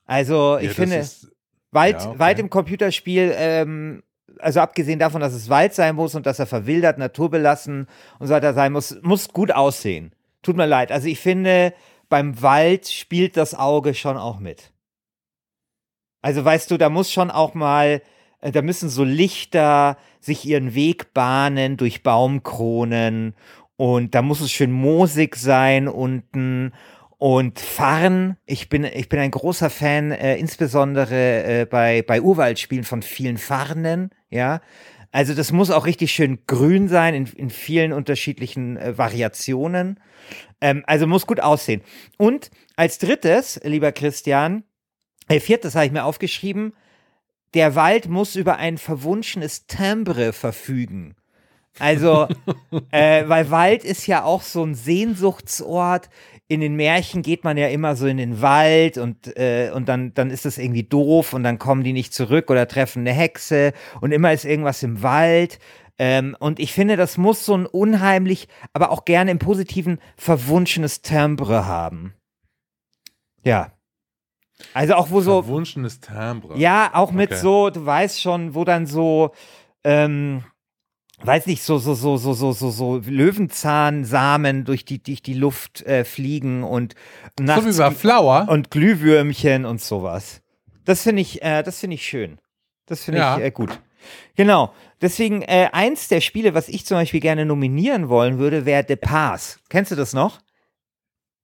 [0.05, 1.31] Also, ich Ja, finde, ist-
[1.71, 2.19] Wald, ja, okay.
[2.19, 4.03] Wald im Computerspiel, ähm,
[4.39, 7.87] also abgesehen davon, dass es Wald sein muss und dass er verwildert, naturbelassen
[8.19, 10.13] und so weiter sein muss, muss gut aussehen.
[10.43, 10.91] Tut mir leid.
[10.91, 11.73] Also ich finde,
[12.09, 14.71] beim Wald spielt das Auge schon auch mit.
[16.21, 18.01] Also weißt du, da muss schon auch mal,
[18.41, 23.35] äh, da müssen so Lichter sich ihren Weg bahnen durch Baumkronen
[23.75, 26.73] und da muss es schön moosig sein unten
[27.17, 28.37] und Farn.
[28.45, 33.37] Ich bin, ich bin ein großer Fan, äh, insbesondere äh, bei, bei Urwaldspielen von vielen
[33.37, 34.61] Farnen, ja.
[35.13, 39.99] Also das muss auch richtig schön grün sein in, in vielen unterschiedlichen äh, Variationen.
[40.59, 41.81] Ähm, also muss gut aussehen.
[42.17, 44.63] Und als drittes, lieber Christian,
[45.27, 46.73] äh, viertes habe ich mir aufgeschrieben,
[47.53, 51.15] der Wald muss über ein verwunschenes Timbre verfügen.
[51.79, 52.27] Also,
[52.91, 56.09] äh, weil Wald ist ja auch so ein Sehnsuchtsort.
[56.47, 60.13] In den Märchen geht man ja immer so in den Wald und, äh, und dann,
[60.13, 63.73] dann ist das irgendwie doof und dann kommen die nicht zurück oder treffen eine Hexe
[64.01, 65.57] und immer ist irgendwas im Wald.
[65.97, 71.01] Ähm, und ich finde, das muss so ein unheimlich, aber auch gerne im positiven, verwunschenes
[71.01, 72.13] Timbre haben.
[73.43, 73.71] Ja.
[74.73, 76.57] Also auch wo so, Verwunschenes Timbre.
[76.57, 77.41] ja, auch mit Okay.
[77.41, 79.31] so, du weißt schon, wo dann so,
[79.83, 80.43] ähm,
[81.25, 85.81] weiß nicht, so, so, so, so, so, so, so Löwenzahnsamen durch die, durch die Luft
[85.85, 86.95] äh, fliegen und
[87.37, 88.47] So nachts wie bei Flower.
[88.49, 90.41] und Glühwürmchen und sowas.
[90.85, 92.39] Das finde ich, äh, das finde ich schön.
[92.85, 93.37] Das finde Ja.
[93.37, 93.79] ich äh, gut.
[94.35, 94.73] Genau.
[95.01, 98.95] Deswegen, äh, eins der Spiele, was ich zum Beispiel gerne nominieren wollen würde, wäre The
[98.97, 99.59] Pass.
[99.69, 100.39] Kennst du das noch?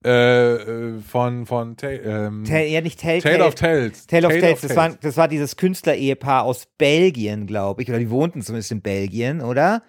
[0.05, 4.07] Äh, äh, von, von Ta ähm, Ta ja, nicht Tell Tale of Tales.
[4.07, 8.09] Tale of Tales, das, War, das war dieses Künstler-Ehepaar aus Belgien, glaube ich, oder die
[8.09, 9.83] wohnten zumindest in Belgien, oder?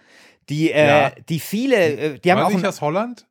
[0.49, 1.13] Die, äh, Ja.
[1.29, 3.27] die viele, äh, die haben War auch, nicht aus Holland?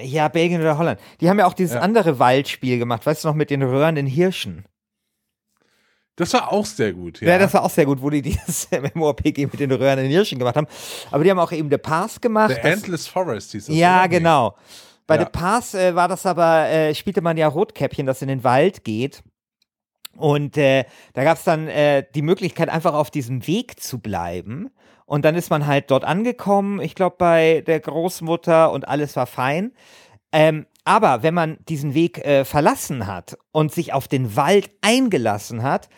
[0.00, 1.80] ja, Belgien oder Holland, die haben ja auch dieses Ja.
[1.80, 4.64] andere Waldspiel gemacht, weißt du noch, mit den röhrenden Hirschen.
[6.16, 7.20] Das war auch sehr gut.
[7.20, 10.38] Ja, Ja, das war auch sehr gut, wo die dieses MMORPG mit den röhrenden Hirschen
[10.38, 10.66] gemacht haben.
[11.10, 12.58] Aber die haben auch eben The Pass gemacht.
[12.60, 13.76] The Endless Forest hieß das.
[13.76, 14.08] ja, oder?
[14.08, 14.14] Nee.
[15.08, 15.22] Bei Ja.
[15.22, 18.84] The Pass äh, war das aber, äh, spielte man ja Rotkäppchen, das in den Wald
[18.84, 19.24] geht.
[20.16, 24.70] Und äh, da gab es dann äh, die Möglichkeit, einfach auf diesem Weg zu bleiben.
[25.06, 29.26] Und dann ist man halt dort angekommen, ich glaube bei der Großmutter und alles war
[29.26, 29.72] fein.
[30.32, 35.62] Ähm, Aber wenn man diesen Weg äh, verlassen hat und sich auf den Wald eingelassen
[35.62, 35.88] hat,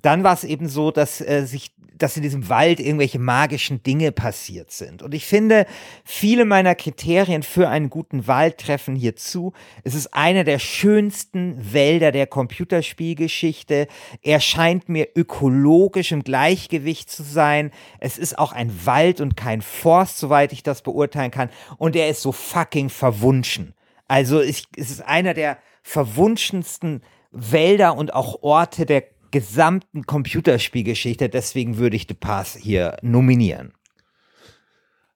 [0.00, 4.12] dann war es eben so, dass äh, sich dass in diesem Wald irgendwelche magischen Dinge
[4.12, 5.02] passiert sind.
[5.02, 5.66] Und ich finde,
[6.04, 9.52] viele meiner Kriterien für einen guten Wald treffen hier zu.
[9.84, 13.88] Es ist einer der schönsten Wälder der Computerspielgeschichte.
[14.22, 17.70] Er scheint mir ökologisch im Gleichgewicht zu sein.
[17.98, 21.50] Es ist auch ein Wald und kein Forst, soweit ich das beurteilen kann.
[21.76, 23.74] Und er ist so fucking verwunschen.
[24.06, 31.28] Also ich, es ist einer der verwunschensten Wälder und auch Orte der gesamten Computerspielgeschichte.
[31.28, 33.72] Deswegen würde ich The Pass hier nominieren.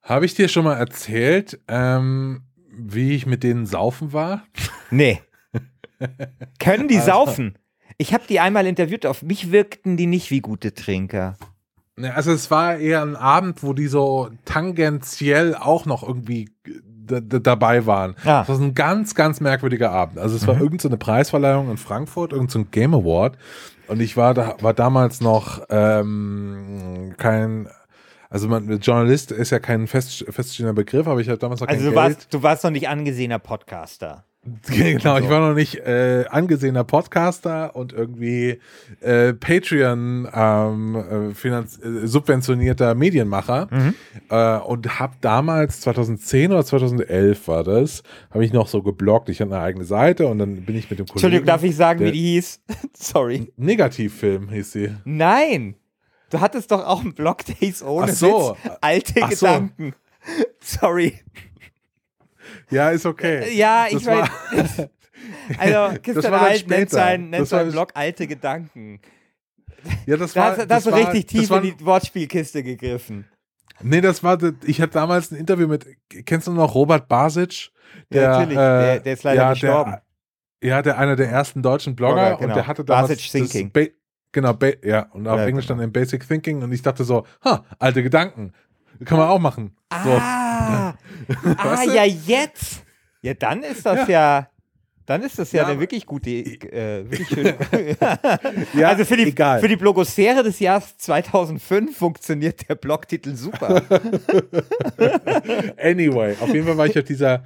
[0.01, 4.43] Habe ich dir schon mal erzählt, ähm, wie ich mit denen saufen war?
[4.91, 5.21] Nee.
[6.59, 7.57] Können die saufen?
[7.97, 9.07] Ich habe die einmal interviewt.
[9.07, 11.35] Auf mich wirkten die nicht wie gute Trinker.
[12.13, 16.49] Also es war eher ein Abend, wo die so tangentiell auch noch irgendwie
[17.05, 18.15] dabei waren.
[18.23, 18.39] Ja.
[18.39, 20.19] Das war so ein ganz, ganz merkwürdiger Abend.
[20.19, 23.37] Also es war irgendeine so Preisverleihung in Frankfurt, irgendein so Game Award.
[23.93, 27.69] Und ich war da, war damals noch ähm, kein,
[28.29, 31.75] also man, Journalist ist ja kein fest, feststehender Begriff, aber ich hatte damals noch kein
[31.77, 32.03] Also du Geld.
[32.03, 34.25] warst, du warst noch nicht angesenner Podcaster.
[34.67, 38.59] Genau, ich war noch nicht äh, angesehener Podcaster und irgendwie
[38.99, 43.69] äh, Patreon ähm, äh, finanz äh, subventionierter Medienmacher
[44.29, 49.29] äh, und habe damals 2010 oder 2011 war das, habe ich noch so gebloggt.
[49.29, 51.13] Ich hatte eine eigene Seite und dann bin ich mit dem Kollegen.
[51.13, 52.61] Entschuldigung, darf ich sagen, wie die hieß?
[52.93, 53.53] Sorry.
[53.55, 54.95] Negativfilm hieß sie.
[55.05, 55.75] Nein.
[56.29, 58.57] Du hattest doch auch einen Blog, der hieß ohne Ach so.
[58.63, 59.45] Witz, alte Ach so.
[59.45, 59.93] Gedanken.
[60.59, 61.19] Sorry.
[62.69, 63.53] Ja, ist okay.
[63.55, 64.27] Ja, ich meine,
[65.57, 68.99] also Christian Alt nennt seinen, nennt seinen Blog alte Gedanken.
[70.05, 72.63] Ja, das Da war, da das hast du war, richtig tief war, in die Wortspielkiste
[72.63, 73.25] gegriffen.
[73.81, 75.85] Nee, das war, ich hatte damals ein Interview mit,
[76.25, 77.71] kennst du noch Robert Basic?
[78.11, 78.55] Ja, natürlich.
[78.57, 79.91] Der- der ist leider gestorben.
[79.91, 82.49] Der, ja, der einer der ersten deutschen Blogger Blogger, genau.
[82.49, 83.71] und der hatte damals Basic Thinking.
[83.71, 83.81] Ba
[84.31, 85.79] genau, ba ja, und auf Ja, Englisch genau.
[85.79, 88.53] dann in Basic Thinking und ich dachte so, ha, alte Gedanken.
[89.05, 89.75] Kann man auch machen.
[90.03, 90.11] So.
[90.11, 90.93] Ah,
[91.57, 92.83] ah ja, jetzt.
[93.21, 94.49] Ja, dann ist das ja,
[95.05, 97.55] dann ist das ja, Ja, eine wirklich gute, äh, wirklich schöne.
[98.73, 99.59] Ja, also für die, egal.
[99.59, 103.81] für die Blogosphäre des Jahres 2005 funktioniert der Blogtitel super.
[105.77, 107.43] Anyway, auf jeden Fall war ich auf dieser,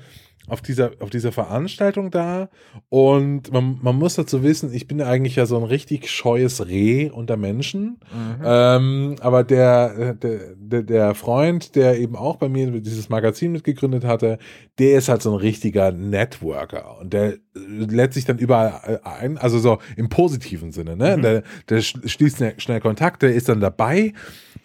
[0.48, 2.50] auf dieser, auf dieser Veranstaltung da.
[2.90, 6.66] Und man, man muss dazu wissen, ich bin ja eigentlich ja so ein richtig scheues
[6.68, 8.00] Reh unter Menschen.
[8.44, 14.06] Ähm, aber der, der, der, der Freund, der eben auch bei mir dieses Magazin mitgegründet
[14.06, 14.38] hatte,
[14.80, 17.00] der ist halt so ein richtiger Networker.
[17.00, 21.20] Und der lädt sich dann überall ein, also so im positiven Sinne, ne?
[21.20, 24.14] Der, der sch- schließt schnell, schnell Kontakt, der ist dann dabei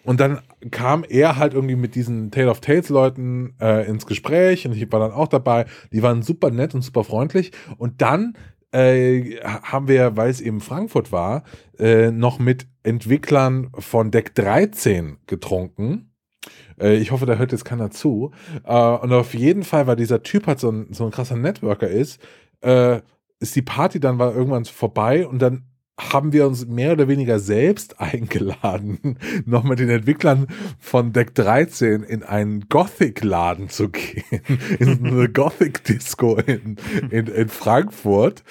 [0.03, 0.39] und dann
[0.71, 4.91] kam er halt irgendwie mit diesen Tale of Tales Leuten äh, ins Gespräch und ich
[4.91, 5.65] war dann auch dabei.
[5.91, 8.35] Die waren super nett und super freundlich und dann
[8.71, 11.43] äh, haben wir, weil es eben Frankfurt war,
[11.77, 16.11] äh, noch mit Entwicklern von Deck 13 getrunken.
[16.79, 18.31] Äh, ich hoffe, da hört jetzt keiner zu.
[18.63, 21.87] Äh, und auf jeden Fall, weil dieser Typ halt so ein, so ein krasser Networker
[21.87, 22.19] ist,
[22.61, 23.01] äh,
[23.39, 25.65] ist die Party dann war irgendwann vorbei und dann
[25.99, 30.47] haben wir uns mehr oder weniger selbst eingeladen, noch mit den Entwicklern
[30.79, 34.23] von Deck 13 in einen Gothic-Laden zu gehen,
[34.79, 36.77] in eine Gothic-Disco in,
[37.11, 38.43] in, in Frankfurt.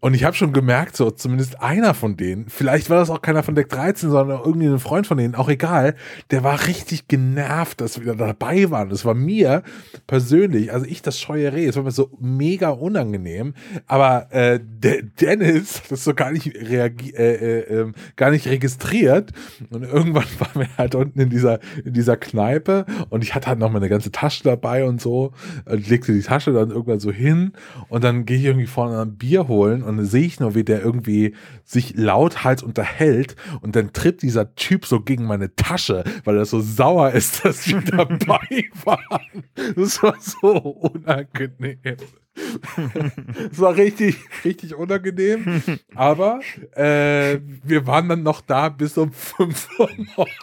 [0.00, 3.42] Und ich habe schon gemerkt, so zumindest einer von denen, vielleicht war das auch keiner
[3.42, 5.94] von Deck 13, sondern irgendwie ein Freund von denen, auch egal,
[6.30, 8.90] der war richtig genervt, dass wir da dabei waren.
[8.90, 9.62] Das war mir
[10.06, 13.54] persönlich, also ich das scheue Reh, es war mir so mega unangenehm,
[13.86, 19.32] aber äh, Dennis das so gar nicht reagi äh, äh, ähm, gar nicht registriert
[19.70, 23.58] und irgendwann waren wir halt unten in dieser in dieser Kneipe und ich hatte halt
[23.58, 25.32] noch meine ganze Tasche dabei und so
[25.64, 27.52] und legte die Tasche dann irgendwann so hin
[27.88, 30.64] und dann gehe ich irgendwie vorne ein Bier holen und dann sehe ich nur, wie
[30.64, 31.34] der irgendwie
[31.64, 36.60] sich lauthals unterhält und dann tritt dieser Typ so gegen meine Tasche, weil er so
[36.60, 39.44] sauer ist, dass wir dabei waren.
[39.76, 41.78] Das war so unangenehm.
[43.52, 45.62] Es war richtig, richtig unangenehm.
[45.94, 46.40] Aber
[46.74, 49.88] äh, wir waren dann noch da bis um 5 Uhr.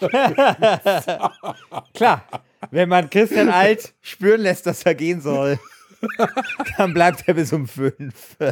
[1.94, 2.26] Klar,
[2.72, 5.60] wenn man Christian Alt spüren lässt, dass er gehen soll,
[6.78, 8.38] dann bleibt er bis um fünf.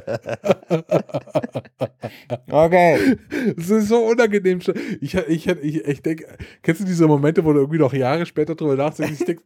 [2.49, 3.17] okay.
[3.57, 4.59] Es ist so unangenehm.
[5.01, 6.25] Ich, ich, ich, ich denke,
[6.61, 9.19] kennst du diese Momente, wo du irgendwie noch Jahre später drüber nachdenkst?
[9.19, 9.43] Ich denke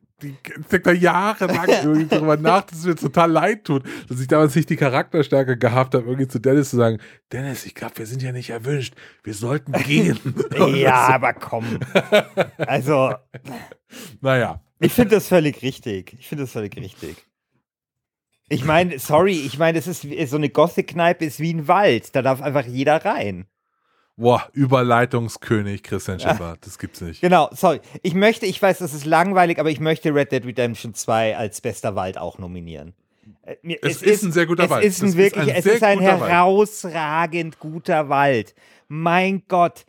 [0.72, 4.56] denk da jahrelang irgendwie drüber nach, dass es mir total leid tut, dass ich damals
[4.56, 7.00] nicht die Charakterstärke gehabt habe, irgendwie zu Dennis zu sagen,
[7.32, 8.96] Dennis, ich glaube, wir sind ja nicht erwünscht.
[9.24, 10.20] Wir sollten gehen.
[10.76, 11.80] Ja, aber komm.
[12.58, 13.14] Also,
[14.22, 14.62] Naja.
[14.80, 16.16] ich finde das völlig richtig.
[16.20, 17.26] Ich finde das völlig richtig.
[18.54, 22.16] Ich meine, sorry, ich meine, es ist so eine Gothic-Kneipe ist wie ein Wald.
[22.16, 23.46] Da darf einfach jeder rein.
[24.16, 26.58] Boah, Überleitungskönig Christian Schiffer.
[26.62, 27.22] Das gibt's nicht.
[27.22, 27.80] Genau, sorry.
[28.04, 31.62] Ich möchte, ich weiß, das ist langweilig, aber ich möchte Red Dead Redemption 2 als
[31.62, 32.94] bester Wald auch nominieren.
[33.42, 34.86] Äh, mir- Es ist ein sehr guter es Wald.
[34.86, 36.32] Ist ein Das ist wirklich, ein es ist ein guter Wald.
[36.32, 38.54] herausragend guter Wald.
[38.88, 39.86] Mein Gott,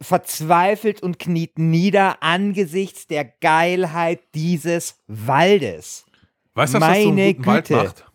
[0.00, 6.06] verzweifelt und kniet nieder angesichts der Geilheit dieses Waldes.
[6.54, 7.82] Weißt du, was das so einen Meine guten Wald Güte.
[7.84, 8.05] macht?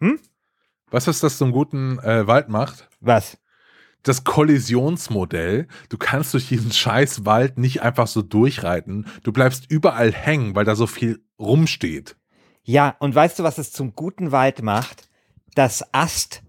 [0.00, 0.18] Hm?
[0.90, 2.88] Weißt du, was das einen guten äh, Wald macht?
[3.00, 3.38] Was?
[4.02, 5.68] Das Kollisionsmodell.
[5.88, 9.06] Du kannst durch diesen scheiß Wald nicht einfach so durchreiten.
[9.22, 12.16] Du bleibst überall hängen, weil da so viel rumsteht.
[12.62, 15.08] Ja, und weißt du, was es zum guten Wald macht?
[15.54, 16.42] Das Ast,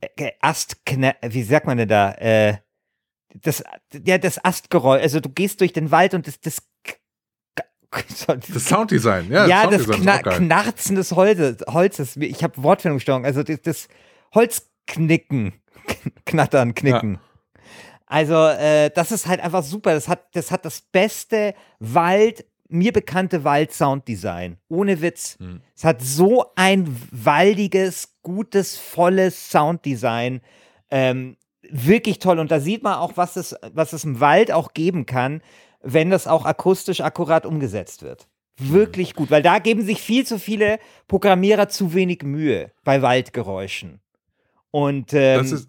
[0.00, 2.12] äh, Astkne, wie sagt man denn da?
[2.12, 2.58] Äh,
[3.34, 3.62] das,
[4.04, 5.02] ja, das Astgeräusch.
[5.02, 6.62] Also du gehst durch den Wald und das, das,
[8.52, 9.46] Das Sounddesign, ja.
[9.46, 10.36] ja, das Sounddesign ist Kna.
[10.36, 11.56] Knarzen des Holzes.
[11.68, 12.16] Holzes.
[12.16, 13.24] Ich habe Wortfindungsstörung.
[13.24, 13.88] Also das, das
[14.34, 15.54] Holzknicken,
[16.26, 17.18] Knattern, Knicken.
[18.06, 19.94] Also äh, das ist halt einfach super.
[19.94, 24.58] Das hat das, hat das beste Wald, mir bekannte Wald-Sounddesign.
[24.68, 25.36] Ohne Witz.
[25.38, 25.60] Hm.
[25.74, 30.40] Es hat so ein waldiges, gutes, volles Sounddesign.
[30.90, 31.36] Ähm,
[31.70, 32.38] wirklich toll.
[32.38, 35.42] Und da sieht man auch, was es, was es im Wald auch geben kann,
[35.86, 38.26] wenn das auch akustisch akkurat umgesetzt wird.
[38.58, 44.00] Wirklich gut, weil da geben sich viel zu viele Programmierer zu wenig Mühe bei Waldgeräuschen.
[44.70, 45.68] Und ähm, Das ist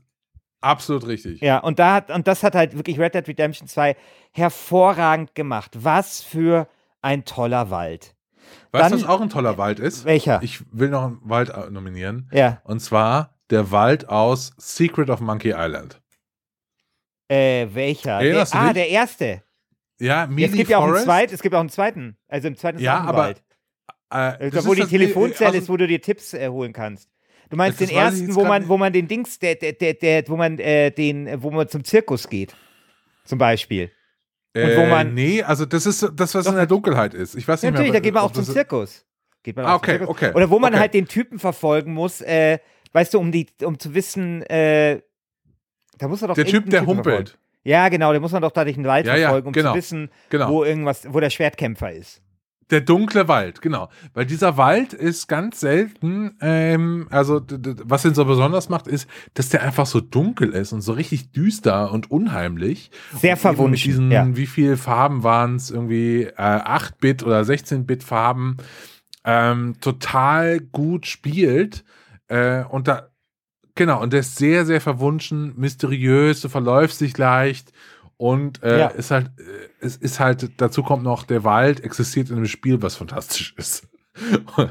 [0.61, 1.41] absolut richtig.
[1.41, 3.95] ja, und da hat, und das hat halt wirklich Red Dead Redemption 2
[4.31, 5.71] hervorragend gemacht.
[5.75, 6.67] Was für
[7.01, 8.15] ein toller Wald.
[8.71, 10.05] Weißt du, was auch ein toller Wald ist?
[10.05, 10.41] Welcher?
[10.41, 12.29] Ich will noch einen Wald äh, nominieren.
[12.31, 12.61] ja.
[12.63, 16.01] Und zwar der Wald aus Secret of Monkey Island.
[17.29, 18.19] Äh, welcher?
[18.19, 19.41] Der, ah, der erste.
[19.99, 21.05] Ja, Ja, Mealy es gibt ja auch einen Forest.
[21.05, 22.17] zweiten, es gibt auch einen zweiten.
[22.27, 23.29] Also im zweiten Ja, aber.
[23.29, 27.09] Äh, Da, wo die Telefonzelle also- ist, wo du dir Tipps äh, holen kannst.
[27.49, 30.35] Du meinst den ersten, wo man, wo man den Dings, der, der, der, der, wo
[30.35, 32.55] man äh, den, wo man zum Zirkus geht.
[33.25, 33.91] Zum Beispiel.
[34.55, 36.51] Und wo äh, man- Nee, also das ist das, was Doch.
[36.51, 37.35] in der Dunkelheit ist.
[37.35, 38.01] Ich weiß Ja, nicht natürlich, mehr.
[38.01, 39.05] da geht man auch zum Zirkus.
[39.43, 40.15] Geht man Ah, auch zum okay, Zirkus.
[40.17, 40.79] okay, Oder wo man okay.
[40.81, 42.59] halt den Typen verfolgen muss, äh,
[42.93, 45.01] weißt du, um die, um zu wissen, äh,
[45.97, 47.29] da muss er doch Der Typ, der Typen verfolgen.
[47.67, 49.77] Ja, genau, der muss man doch da durch den Wald Ja, verfolgen, um genau, zu
[49.77, 50.49] wissen, Genau.
[50.49, 52.21] wo irgendwas, wo der Schwertkämpfer ist.
[52.69, 53.89] Der dunkle Wald, genau.
[54.13, 57.41] Weil dieser Wald ist ganz selten, ähm, also
[57.83, 61.31] was ihn so besonders macht, ist, dass der einfach so dunkel ist und so richtig
[61.31, 62.89] düster und unheimlich.
[63.19, 64.27] Sehr verwunschen, Mit diesen, ja.
[64.35, 65.69] wie viel Farben waren es?
[65.71, 68.57] Irgendwie äh, 8-Bit oder 16-Bit Farben.
[69.25, 71.83] Ähm, total gut spielt.
[72.27, 73.07] Äh, und da,
[73.77, 77.71] genau, und der ist sehr, sehr verwunschen, mysteriös, du verläufst dich leicht.
[78.17, 78.87] Und äh, Ja.
[78.87, 79.43] ist halt, äh,
[79.79, 83.87] es ist halt, dazu kommt noch, der Wald existiert in einem Spiel, was fantastisch ist.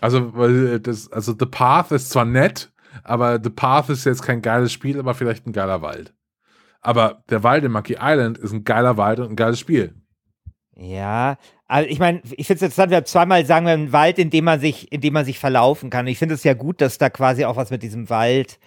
[0.00, 2.72] also, weil das, also The Path ist zwar nett,
[3.02, 6.14] aber The Path ist jetzt kein geiles Spiel, aber vielleicht ein geiler Wald.
[6.80, 9.94] Aber der Wald in Monkey Island ist ein geiler Wald und ein geiles Spiel.
[10.78, 14.18] Ja, also ich meine, ich finde es interessant, wir haben zweimal sagen wir einen Wald,
[14.18, 16.06] in dem man sich, in dem man sich verlaufen kann.
[16.06, 18.60] Ich finde es ja gut, dass da quasi auch was mit diesem Wald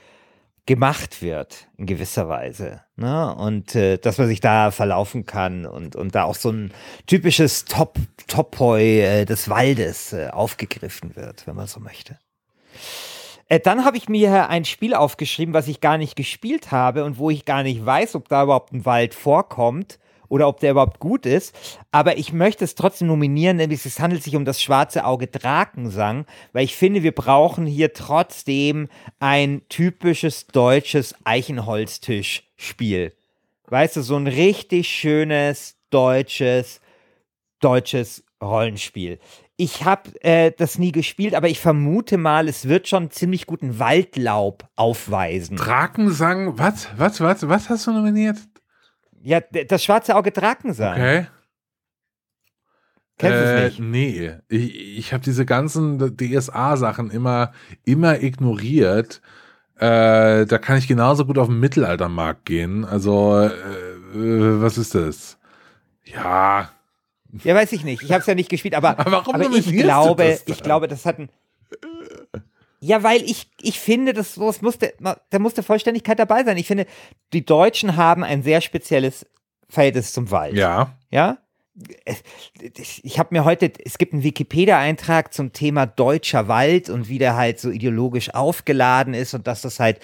[0.66, 2.82] gemacht wird, in gewisser Weise.
[2.98, 3.34] Ne?
[3.36, 6.74] Und äh, dass man sich da verlaufen kann und, und da auch so ein
[7.08, 7.98] typisches Top,
[8.28, 12.20] Topoi äh, des Waldes äh, aufgegriffen wird, wenn man so möchte.
[13.48, 17.18] Äh, dann habe ich mir ein Spiel aufgeschrieben, was ich gar nicht gespielt habe und
[17.18, 19.98] wo ich gar nicht weiß, ob da überhaupt ein Wald vorkommt
[20.32, 21.54] oder ob der überhaupt gut ist.
[21.92, 26.26] Aber ich möchte es trotzdem nominieren, nämlich es handelt sich um das schwarze Auge Drakensang,
[26.54, 28.88] weil ich finde, wir brauchen hier trotzdem
[29.20, 33.14] ein typisches deutsches Eichenholztischspiel.
[33.68, 36.80] Weißt du, so ein richtig schönes deutsches,
[37.60, 39.20] deutsches Rollenspiel.
[39.58, 43.80] Ich habe äh, das nie gespielt, aber ich vermute mal, es wird schon ziemlich guten
[43.80, 45.58] Waldlaub aufweisen.
[45.58, 48.38] Drakensang, was, was, was, was hast du nominiert?
[49.24, 50.94] Ja, das schwarze Auge Drakensang.
[50.94, 51.28] Okay.
[53.18, 53.80] Kennst du Äh, es nicht?
[53.80, 57.52] Nee, ich, ich habe diese ganzen DSA-Sachen immer,
[57.86, 59.22] immer ignoriert.
[59.76, 62.86] Äh, da kann ich genauso gut auf den Mittelaltermarkt gehen.
[62.86, 65.38] Also, äh, äh, was ist das?
[66.06, 66.72] Ja,
[67.44, 68.02] Ja, weiß ich nicht.
[68.04, 71.06] Ich habe es ja nicht gespielt, aber, Aber warum aber ich glaube, ich glaube, das
[71.06, 71.30] hat ein.
[72.84, 76.58] Ja, weil ich, ich finde, das, das musste, da musste Vollständigkeit dabei sein.
[76.58, 76.88] Ich finde,
[77.32, 79.26] die Deutschen haben ein sehr spezielles
[79.70, 80.56] Verhältnis zum Wald.
[80.56, 80.98] ja.
[81.12, 81.38] Ja?
[83.04, 87.38] ich habe mir heute, es gibt einen Wikipedia-Eintrag zum Thema deutscher Wald und wie der
[87.38, 90.00] halt so ideologisch aufgeladen ist und dass das halt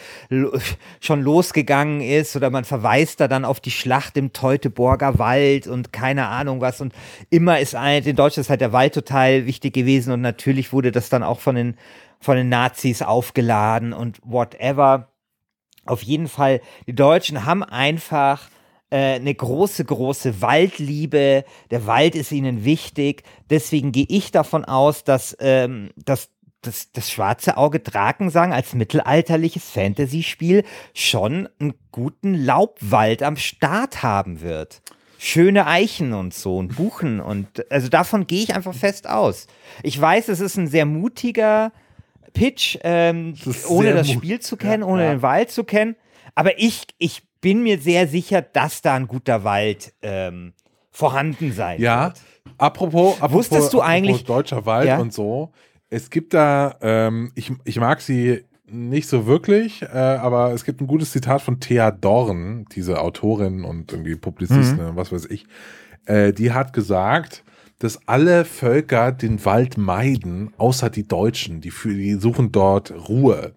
[1.01, 5.91] schon losgegangen ist oder man verweist da dann auf die Schlacht im Teutoburger Wald und
[5.91, 6.93] keine Ahnung was und
[7.30, 10.93] immer ist ein, in Deutschland ist halt der Wald total wichtig gewesen und natürlich wurde
[10.93, 11.78] das dann auch von den,
[12.20, 15.11] von den Nazis aufgeladen und whatever.
[15.86, 18.49] Auf jeden Fall, die Deutschen haben einfach
[18.89, 21.45] äh, eine große, große Waldliebe.
[21.72, 23.24] Der Wald ist ihnen wichtig.
[23.49, 26.30] Deswegen gehe ich davon aus, dass, ähm, dass
[26.61, 30.63] das, das schwarze Auge Drakensang als mittelalterliches Fantasy-Spiel
[30.93, 34.82] schon einen guten Laubwald am Start haben wird.
[35.20, 39.47] Schöne Eichen und so und Buchen und also davon gehe ich einfach fest aus.
[39.82, 41.72] Ich weiß, es ist ein sehr mutiger
[42.38, 45.10] Pitch, ähm, das ohne das Spiel zu kennen, ja, ohne ja.
[45.12, 45.96] den Wald zu kennen.
[46.36, 50.54] Aber ich, ich bin mir sehr sicher, dass da ein guter Wald ähm,
[50.92, 52.22] vorhanden sein ja, wird.
[52.58, 55.00] Apropos, apropos, Wusstest du eigentlich deutscher Wald ja?
[55.00, 55.52] und so.
[55.90, 60.82] Es gibt da, ähm, ich, ich mag sie nicht so wirklich, äh, aber es gibt
[60.82, 64.96] ein gutes Zitat von Thea Dorn, diese Autorin und irgendwie Publizistin, mhm.
[64.96, 65.46] was weiß ich.
[66.06, 67.44] Äh, die hat gesagt,
[67.80, 71.61] dass alle Völker den Wald meiden, außer die Deutschen.
[71.61, 73.53] Die, für, die suchen dort Ruhe.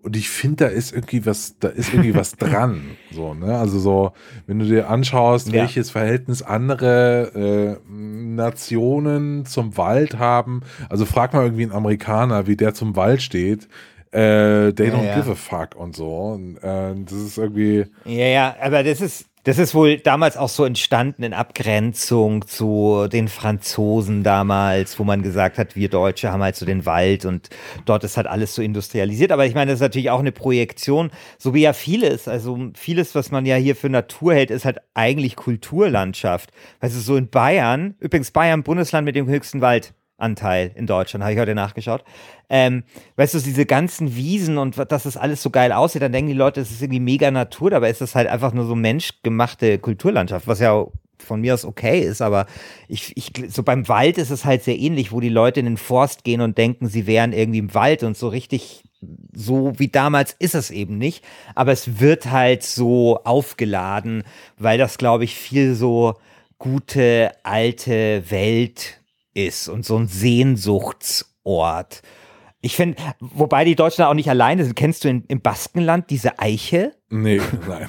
[0.00, 2.96] Und ich finde, da ist irgendwie was, da ist irgendwie was dran.
[3.10, 3.58] So, ne?
[3.58, 4.12] Also so,
[4.46, 5.54] wenn du dir anschaust, ja.
[5.54, 12.56] welches Verhältnis andere äh, Nationen zum Wald haben, also frag mal irgendwie einen Amerikaner, wie
[12.56, 13.68] der zum Wald steht.
[14.10, 15.16] Äh, they don't ja.
[15.16, 16.28] give a fuck und so.
[16.28, 17.84] Und, äh, das ist irgendwie.
[18.06, 23.08] Ja, ja, aber das ist, das ist wohl damals auch so entstanden in Abgrenzung zu
[23.10, 27.48] den Franzosen damals, wo man gesagt hat, wir Deutsche haben halt so den Wald und
[27.86, 29.32] dort ist halt alles so industrialisiert.
[29.32, 32.28] Aber ich meine, das ist natürlich auch eine Projektion, so wie ja vieles.
[32.28, 36.50] Also vieles, was man ja hier für Natur hält, ist halt eigentlich Kulturlandschaft.
[36.80, 39.94] Weißt du, so in Bayern, übrigens Bayern, Bundesland mit dem höchsten Wald.
[40.18, 42.04] Anteil in Deutschland, habe ich heute nachgeschaut.
[42.50, 42.82] Ähm,
[43.16, 46.36] weißt du, diese ganzen Wiesen und dass das alles so geil aussieht, dann denken die
[46.36, 50.46] Leute, es ist irgendwie mega Natur, dabei ist das halt einfach nur so menschgemachte Kulturlandschaft,
[50.46, 50.86] was ja
[51.18, 52.46] von mir aus okay ist, aber
[52.86, 55.76] ich, ich, so beim Wald ist es halt sehr ähnlich, wo die Leute in den
[55.76, 58.84] Forst gehen und denken, sie wären irgendwie im Wald und so richtig
[59.32, 64.24] so wie damals ist es eben nicht, aber es wird halt so aufgeladen,
[64.56, 66.14] weil das, glaube ich, viel so
[66.58, 69.00] gute alte Welt
[69.38, 72.02] ist und so ein Sehnsuchtsort.
[72.60, 74.74] Ich finde, wobei die Deutschen auch nicht alleine sind.
[74.74, 76.94] Kennst du in, im Baskenland diese Eiche?
[77.08, 77.88] Nee, nein.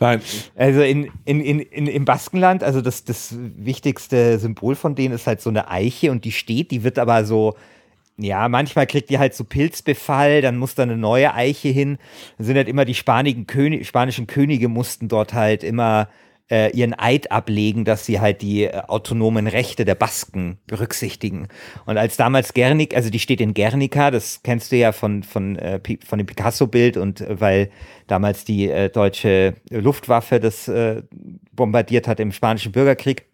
[0.00, 0.20] Nein.
[0.56, 5.28] Also in, in, in, in, im Baskenland, also das, das wichtigste Symbol von denen ist
[5.28, 7.54] halt so eine Eiche und die steht, die wird aber so,
[8.16, 11.98] ja, manchmal kriegt die halt so Pilzbefall, dann muss da eine neue Eiche hin.
[12.36, 16.08] Dann sind halt immer die König, spanischen Könige mussten dort halt immer
[16.52, 21.48] äh, ihren Eid ablegen, dass sie halt die äh, autonomen Rechte der Basken berücksichtigen.
[21.86, 25.56] Und als damals Gernik, also die steht in Guernica, das kennst du ja von, von,
[25.56, 27.70] äh, von dem Picasso-Bild und äh, weil
[28.06, 31.02] damals die äh, deutsche Luftwaffe das äh,
[31.52, 33.24] bombardiert hat im Spanischen Bürgerkrieg.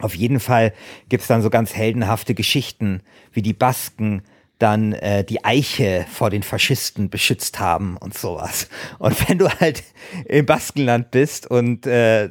[0.00, 0.72] Auf jeden Fall
[1.08, 4.22] gibt es dann so ganz heldenhafte Geschichten, wie die Basken
[4.62, 8.68] dann äh, die Eiche vor den Faschisten beschützt haben und sowas.
[8.98, 9.82] Und wenn du halt
[10.26, 12.30] im Baskenland bist und äh,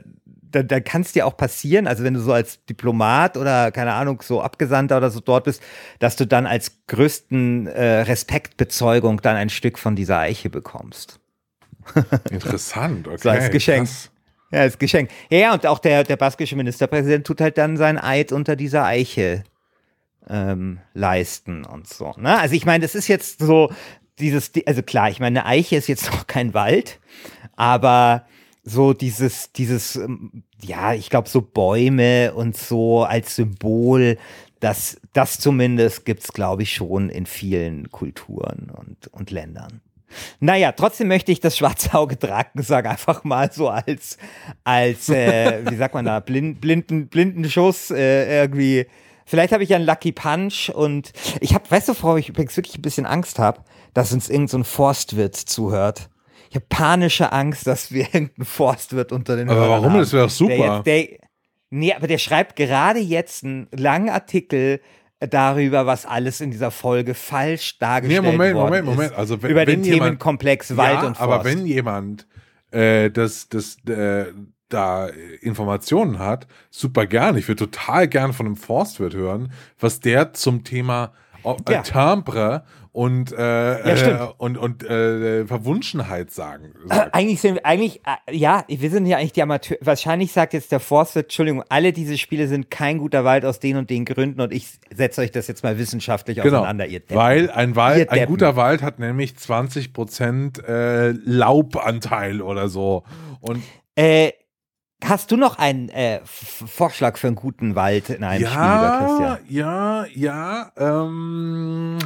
[0.52, 3.94] da, da kann es dir auch passieren, also wenn du so als Diplomat oder keine
[3.94, 5.62] Ahnung, so Abgesandter oder so dort bist,
[6.00, 11.20] dass du dann als größten äh, Respektbezeugung dann ein Stück von dieser Eiche bekommst.
[12.30, 13.18] Interessant, okay.
[13.22, 13.88] So als Geschenk.
[13.88, 14.12] Krass.
[14.52, 15.10] Ja, als Geschenk.
[15.30, 19.44] Ja, und auch der, der baskische Ministerpräsident tut halt dann sein Eid unter dieser Eiche
[20.30, 22.14] ähm, leisten und so.
[22.18, 22.40] Ne?
[22.40, 23.72] Also ich meine, das ist jetzt so
[24.20, 27.00] dieses, also klar, ich meine, eine Eiche ist jetzt noch kein Wald,
[27.56, 28.26] aber
[28.64, 34.18] so dieses, dieses, ähm, ja, ich glaube, so Bäume und so als Symbol,
[34.60, 39.82] das, das zumindest gibt es, glaube ich, schon in vielen Kulturen und, und Ländern.
[40.40, 44.18] Naja, trotzdem möchte ich das schwarze Auge Drakensang einfach mal so als,
[44.64, 48.86] als äh, wie sagt man da, blind, blinden, blinden Schuss äh, irgendwie
[49.32, 52.58] Vielleicht habe ich ja einen Lucky Punch und ich habe, weißt du, Frau, ich übrigens
[52.58, 53.62] wirklich ein bisschen Angst habe,
[53.94, 56.10] dass uns irgendein so Forstwirt zuhört.
[56.50, 59.94] Ich habe panische Angst, dass wir irgendeinen Forstwirt unter den Aber Hörern warum?
[59.94, 60.84] Haben, das wäre doch super.
[60.84, 61.20] Der jetzt, der,
[61.70, 64.82] nee, aber der schreibt gerade jetzt einen langen Artikel
[65.22, 69.14] darüber, was alles in dieser Folge falsch dargestellt nee, Moment, worden Moment, Moment.
[69.14, 71.22] Also wenn, über den jemand, Themenkomplex Wald ja, und Forst.
[71.22, 72.28] Aber wenn jemand
[72.72, 74.26] äh, das, das, äh,
[74.74, 75.08] da
[75.42, 77.38] Informationen hat, super gern.
[77.38, 81.12] Ich würde total gern von einem Forstwirt hören, was der zum Thema
[81.44, 81.80] ob, Ja.
[81.80, 86.74] äh, Timbre und, äh, Ja, äh, und, und äh, Verwunschenheit sagen.
[86.86, 87.16] Äh, sagt.
[87.16, 89.78] Eigentlich sind wir, eigentlich, äh, ja, wir sind ja eigentlich die Amateur.
[89.82, 93.78] Wahrscheinlich sagt jetzt der Forstwirt, Entschuldigung, alle diese Spiele sind kein guter Wald aus den
[93.78, 97.16] und den Gründen und ich setze euch das jetzt mal wissenschaftlich Genau, auseinander, ihr Deppen.
[97.16, 103.04] weil ein Wald, ein guter Wald hat nämlich 20% äh, Laubanteil oder so.
[103.40, 103.64] Und
[103.96, 104.32] Äh,
[105.04, 109.00] hast du noch einen äh, Vorschlag für einen guten Wald in einem Spiel, lieber ja,
[109.06, 109.40] Christian?
[109.50, 111.98] ja, ja, ähm,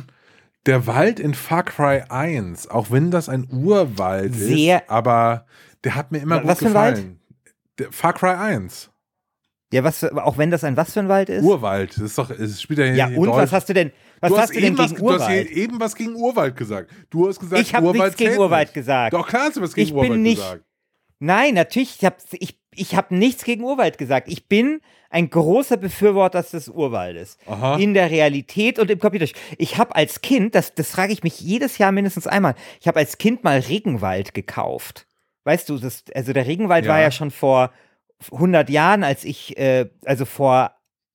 [0.66, 5.46] der Wald in Far Cry 1, auch wenn das ein Urwald Sehr- ist, aber
[5.84, 6.96] der hat mir immer Wa- gut was für ein Wald?
[6.96, 7.20] gefallen.
[7.80, 8.89] Der Far Cry 1,
[9.74, 11.43] Ja, was, für- auch wenn das ein was für ein Wald ist?
[11.43, 13.38] Urwald, das ist doch, es spielt ja, ja, hier und Deutsch.
[13.38, 13.91] was hast du denn,
[14.22, 15.50] was du hast, hast, du denn eben was, gegen du hast Urwald?
[15.52, 16.91] eben was gegen Urwald gesagt.
[17.10, 18.74] Du hast gesagt, Ich habe Urwald nichts gegen Urwald nicht.
[18.74, 19.14] gesagt.
[19.14, 20.64] Doch, klar hast du was gegen Ich bin Urwald nicht- gesagt.
[21.20, 24.28] Nein, natürlich, ich habe ich, ich hab nichts gegen Urwald gesagt.
[24.28, 27.38] Ich bin ein großer Befürworter des Urwaldes.
[27.45, 27.78] Aha.
[27.78, 29.41] In der Realität und im Computerspiel.
[29.57, 32.99] Ich habe als Kind, das, das frage ich mich jedes Jahr mindestens einmal, ich habe
[32.99, 35.07] als Kind mal Regenwald gekauft.
[35.45, 36.91] Weißt du, das, also der Regenwald Ja.
[36.93, 37.71] war ja schon vor
[38.32, 40.71] 100 Jahren, als ich, äh, also vor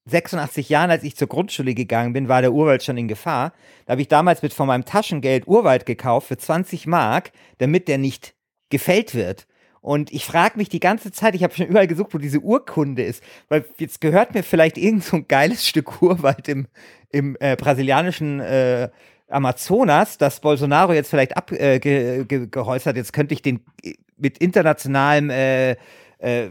[0.07, 3.53] 86 Jahren, als ich zur Grundschule gegangen bin, war der Urwald schon in Gefahr.
[3.87, 7.99] Da habe ich damals mit von meinem Taschengeld Urwald gekauft für 20 Mark, damit der
[7.99, 8.35] nicht
[8.71, 9.47] gefällt wird.
[9.81, 13.03] Und ich frage mich die ganze Zeit, ich habe schon überall gesucht, wo diese Urkunde
[13.03, 16.67] ist, weil jetzt gehört mir vielleicht irgend so ein geiles Stück Urwald im,
[17.11, 18.91] im äh, brasilianischen äh,
[19.29, 23.01] Amazonas, das Bolsonaro jetzt vielleicht abgehäusert äh, ge.
[23.01, 25.77] Jetzt könnte ich den äh, mit internationalem äh,
[26.21, 26.51] äh,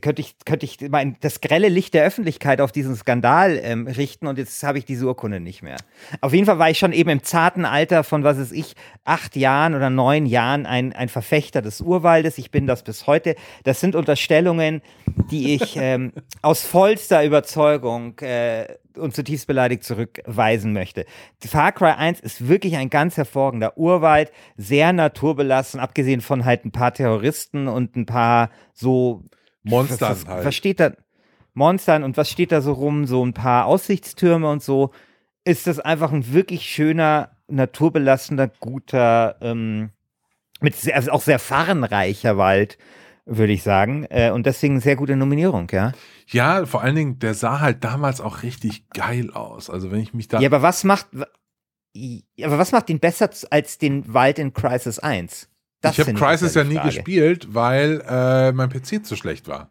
[0.00, 4.26] könnte ich, könnte ich mein, das grelle Licht der Öffentlichkeit auf diesen Skandal ähm, richten
[4.26, 5.76] und jetzt habe ich diese Urkunde nicht mehr.
[6.20, 9.34] Auf jeden Fall war ich schon eben im zarten Alter von, was weiß ich, acht
[9.36, 12.38] Jahren oder neun Jahren ein, ein Verfechter des Urwaldes.
[12.38, 13.36] Ich bin das bis heute.
[13.64, 14.82] Das sind Unterstellungen,
[15.30, 16.12] die ich ähm,
[16.42, 18.66] aus vollster Überzeugung äh,
[18.98, 21.04] und zutiefst beleidigt zurückweisen möchte.
[21.44, 26.72] Far Cry 1 ist wirklich ein ganz hervorragender Urwald, sehr naturbelassen, abgesehen von halt ein
[26.72, 29.24] paar Terroristen und ein paar so
[29.62, 30.44] Monstern was, was, halt.
[30.44, 30.92] Was steht da?
[31.54, 33.06] Monstern und was steht da so rum?
[33.06, 34.90] So ein paar Aussichtstürme und so.
[35.44, 39.90] Ist das einfach ein wirklich schöner, naturbelassender, guter, ähm,
[40.60, 42.78] mit sehr, also auch sehr farrenreicher Wald,
[43.26, 44.06] würde ich sagen.
[44.08, 45.92] Äh, und deswegen sehr gute Nominierung, ja.
[46.28, 49.68] Ja, vor allen Dingen, der sah halt damals auch richtig geil aus.
[49.68, 50.40] Also wenn ich mich da.
[50.40, 55.48] Ja, aber was macht, aber was macht ihn besser als den Wald in Crisis 1?
[55.80, 59.70] Das ich habe Crisis ja nie gespielt, weil äh, mein PC zu schlecht war.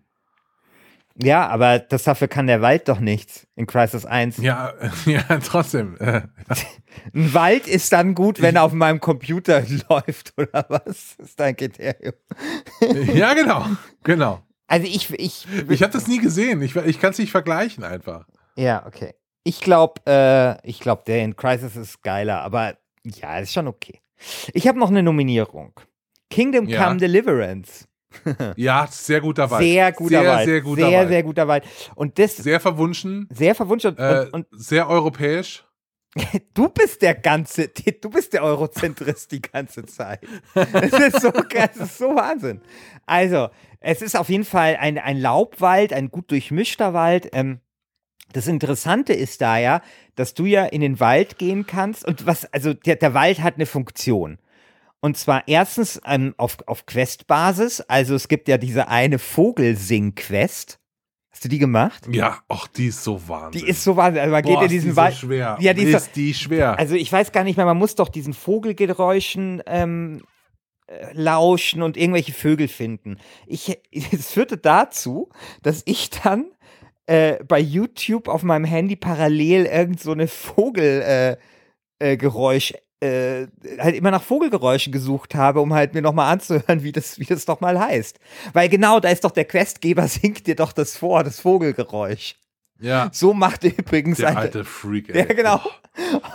[1.17, 4.37] Ja, aber das dafür kann der Wald doch nichts in Crisis 1.
[4.37, 4.73] Ja,
[5.05, 5.95] ja, trotzdem.
[5.99, 6.23] Äh,
[7.13, 11.15] Ein Wald ist dann gut, wenn er auf meinem Computer läuft, oder was?
[11.17, 12.13] Ist dein Kriterium.
[13.13, 13.65] ja, genau,
[14.03, 14.41] genau.
[14.67, 16.61] Also ich, ich, Ich habe das nie gesehen.
[16.61, 18.25] Ich, ich kann es nicht vergleichen einfach.
[18.55, 19.13] ja, okay.
[19.47, 24.01] Ich glaube, äh, ich glaube, der in Crisis ist geiler, aber ja, ist schon okay.
[24.53, 25.79] Ich habe noch eine Nominierung.
[26.31, 26.83] Kingdom Ja.
[26.83, 27.85] Come Deliverance.
[28.55, 29.63] Ja, sehr guter Wald.
[29.63, 30.45] Sehr guter sehr, Wald.
[30.45, 31.09] Sehr guter sehr, Wald.
[31.09, 31.63] sehr guter Wald.
[31.95, 33.91] Und das sehr verwunschen, sehr verwunschen.
[33.91, 35.63] Und, äh, und, sehr europäisch.
[36.53, 37.67] du bist der ganze,
[38.01, 40.21] du bist der Eurozentrist die ganze Zeit.
[40.53, 42.61] Es ist so, es ist so Wahnsinn.
[43.05, 43.49] Also,
[43.79, 47.29] es ist auf jeden Fall ein, ein Laubwald, ein gut durchmischter Wald.
[47.33, 47.59] Ähm,
[48.33, 49.81] das Interessante ist da ja,
[50.15, 53.55] dass du ja in den Wald gehen kannst und was, also der, der Wald hat
[53.55, 54.39] eine Funktion.
[55.01, 57.81] Und zwar erstens ähm, auf, auf Quest-Basis.
[57.81, 60.79] Also es gibt ja diese eine Vogelsing-Quest.
[61.35, 62.07] Hast du die gemacht?
[62.09, 63.65] Ja, ach, die ist so wahnsinnig.
[63.65, 64.21] Die ist so wahnsinnig.
[64.21, 65.15] Also man Boah, geht in diesen so Wald.
[65.15, 65.57] schwer.
[65.59, 66.79] Ja, die ist ist die schwer.
[66.79, 70.21] Also ich weiß gar nicht mehr, man muss doch diesen Vogelgeräuschen ähm,
[70.87, 73.17] äh, lauschen und irgendwelche Vögel finden.
[73.47, 75.29] Ich, es führte dazu,
[75.61, 76.45] dass ich dann
[77.05, 81.37] äh, bei YouTube auf meinem Handy parallel irgend so eine Vogelgeräusch
[81.99, 83.47] äh, äh, Geräusch, äh,
[83.79, 87.45] halt immer nach Vogelgeräuschen gesucht habe, um halt mir nochmal anzuhören, wie das, wie das
[87.45, 88.19] doch mal heißt.
[88.53, 92.35] Weil genau, da ist doch der Questgeber, singt dir doch das vor, das Vogelgeräusch.
[92.79, 95.09] Ja, So macht übrigens der ein- alte Freak.
[95.09, 95.35] ja, ey.
[95.35, 95.61] genau.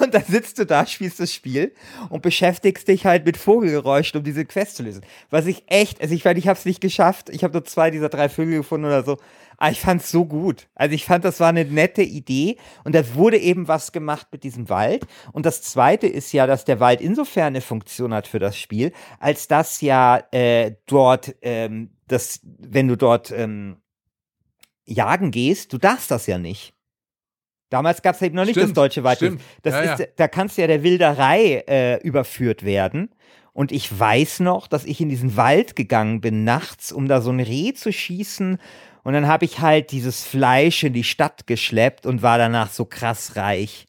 [0.01, 1.75] Und dann sitzt du da, spielst das Spiel
[2.09, 5.03] und beschäftigst dich halt mit Vogelgeräuschen, um diese Quest zu lösen.
[5.29, 7.29] Was ich echt, also ich meine, ich habe es nicht geschafft.
[7.29, 9.19] Ich habe nur zwei dieser drei Vögel gefunden oder so.
[9.59, 10.69] Aber ich fand es so gut.
[10.75, 14.43] Also ich fand, das war eine nette Idee und da wurde eben was gemacht mit
[14.43, 15.07] diesem Wald.
[15.33, 18.93] Und das Zweite ist ja, dass der Wald insofern eine Funktion hat für das Spiel,
[19.19, 23.77] als dass ja äh, dort, ähm, das, wenn du dort ähm,
[24.91, 26.75] jagen gehst, du darfst das ja nicht.
[27.71, 29.41] Damals gab es eben noch nicht Stimmt, das deutsche stimmt.
[29.63, 30.07] Das Ja, ist, ja.
[30.17, 33.11] Da kannst du ja der Wilderei äh, überführt werden.
[33.53, 37.31] Und ich weiß noch, dass ich in diesen Wald gegangen bin nachts, um da so
[37.31, 38.59] ein Reh zu schießen.
[39.03, 42.85] Und dann habe ich halt dieses Fleisch in die Stadt geschleppt und war danach so
[42.85, 43.87] krass reich.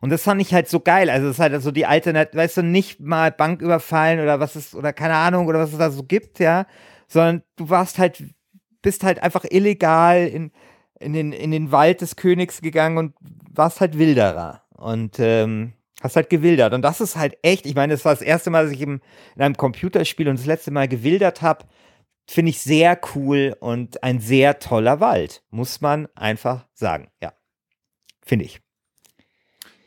[0.00, 1.10] Und das fand ich halt so geil.
[1.10, 4.54] Also das ist halt so die Alternat, weißt du, nicht mal Bank überfallen oder was
[4.54, 6.66] es, oder keine Ahnung, oder was es da so gibt, ja,
[7.08, 8.22] sondern du warst halt,
[8.84, 10.52] bist halt einfach illegal in,
[11.00, 13.14] in, den, in den Wald des Königs gegangen und
[13.52, 14.62] warst halt Wilderer.
[14.76, 15.72] Und ähm,
[16.02, 16.74] hast halt gewildert.
[16.74, 19.00] Und das ist halt echt, ich meine, das war das erste Mal, dass ich im,
[19.34, 21.64] in einem Computerspiel und das letzte Mal gewildert habe.
[22.26, 27.08] Finde ich sehr cool und ein sehr toller Wald, muss man einfach sagen.
[27.22, 27.32] Ja,
[28.22, 28.60] finde ich.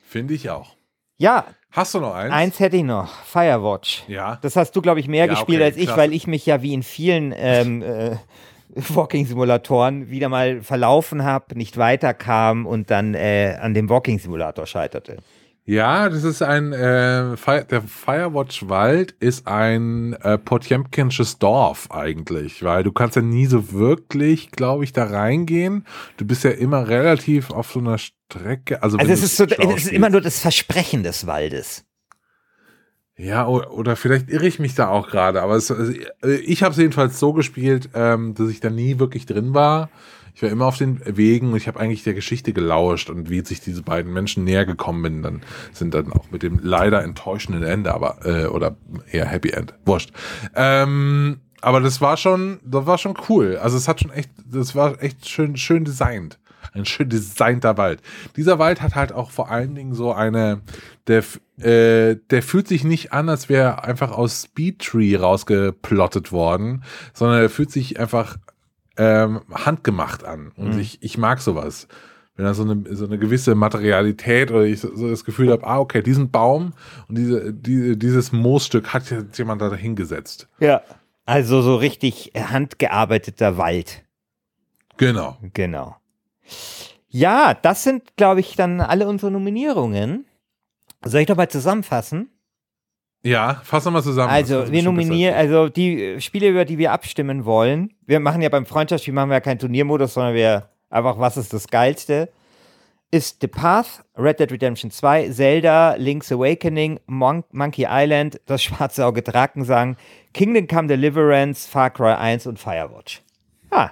[0.07, 0.75] Finde ich auch.
[1.17, 2.33] Ja, Hast du noch eins?
[2.33, 3.09] eins hätte ich noch.
[3.25, 4.03] Firewatch.
[4.07, 4.37] Ja.
[4.41, 5.99] Das hast du, glaube ich, mehr Ja, gespielt okay, als ich, klasse.
[5.99, 8.15] weil ich mich ja wie in vielen ähm, äh,
[8.89, 15.17] Walking-Simulatoren wieder mal verlaufen habe, nicht weiterkam und dann äh, an dem Walking-Simulator scheiterte.
[15.69, 17.35] Ja, das ist ein, äh,
[17.69, 23.73] der Firewatch Wald ist ein äh, Potjemkinsches Dorf eigentlich, weil du kannst ja nie so
[23.73, 25.85] wirklich, glaube ich, da reingehen.
[26.15, 28.81] Du bist ja immer relativ auf so einer Strecke.
[28.81, 31.83] Also, Also es ist, so, es ist immer nur das Versprechen des Waldes.
[33.19, 35.91] Ja, oder vielleicht irre ich mich da auch gerade, aber es, also,
[36.23, 39.89] äh, ich habe es jedenfalls so gespielt, ähm, dass ich da nie wirklich drin war.
[40.35, 43.43] Ich war immer auf den Wegen und ich habe eigentlich der Geschichte gelauscht und wie
[43.43, 45.41] sich diese beiden Menschen näher gekommen bin, dann
[45.73, 48.77] sind dann auch mit dem leider enttäuschenden Ende, aber äh, oder
[49.11, 50.11] eher Happy End, wurscht.
[50.53, 53.57] Ähm, aber das war schon, das war schon cool.
[53.57, 56.37] Also es hat schon echt, das war echt schön, schön designt.
[56.73, 58.01] Ein schön designter Wald.
[58.35, 60.61] Dieser Wald hat halt auch vor allen Dingen so eine,
[61.07, 61.23] der,
[61.59, 67.49] äh, der fühlt sich nicht an, als wäre einfach aus Speedtree rausgeplottet worden, sondern er
[67.49, 68.37] fühlt sich einfach
[68.97, 70.51] ähm, handgemacht an.
[70.55, 70.79] Und Mhm.
[70.79, 71.87] ich, ich mag sowas.
[72.35, 75.65] Wenn da so eine, so eine gewisse Materialität oder ich so so das Gefühl habe,
[75.65, 76.73] ah, okay, diesen Baum
[77.07, 80.47] und diese, die, dieses Moosstück hat jetzt jemand da hingesetzt.
[80.59, 80.81] Ja.
[81.25, 84.03] Also so richtig handgearbeiteter Wald.
[84.97, 85.37] Genau.
[85.53, 85.96] Genau.
[87.09, 90.25] Ja, das sind, glaube ich, dann alle unsere Nominierungen.
[91.03, 92.29] Soll ich doch mal zusammenfassen?
[93.23, 94.29] Ja, fass nochmal zusammen.
[94.29, 97.93] Also, wir nominieren, also die Spiele, über die wir abstimmen wollen.
[98.05, 101.53] Wir machen ja beim Freundschaftsspiel machen wir ja keinen Turniermodus, sondern wir einfach, was ist
[101.53, 102.29] das Geilste?
[103.09, 109.05] Ist The Path, Red Dead Redemption 2, Zelda, Link's Awakening, Mon Monkey Island, Das Schwarze
[109.05, 109.95] Auge Drakensang,
[110.33, 113.21] Kingdom Come Deliverance, Far Cry 1 und Firewatch.
[113.71, 113.91] Ah,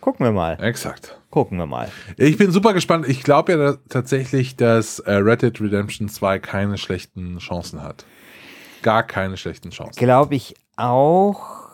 [0.00, 0.56] gucken wir mal.
[0.62, 1.18] Exakt.
[1.32, 1.90] Gucken wir mal.
[2.18, 3.08] Ich bin super gespannt.
[3.08, 8.04] Ich glaube ja da, tatsächlich, dass äh, Red Dead Redemption 2 keine schlechten Chancen hat.
[8.82, 9.98] Gar keine schlechten Chancen.
[9.98, 11.70] Glaube ich auch.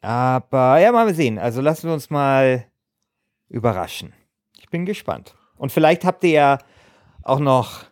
[0.00, 1.38] Aber ja, mal sehen.
[1.38, 2.64] Also lassen wir uns mal
[3.50, 4.14] überraschen.
[4.58, 5.34] Ich bin gespannt.
[5.58, 6.58] Und vielleicht habt ihr ja
[7.22, 7.84] auch noch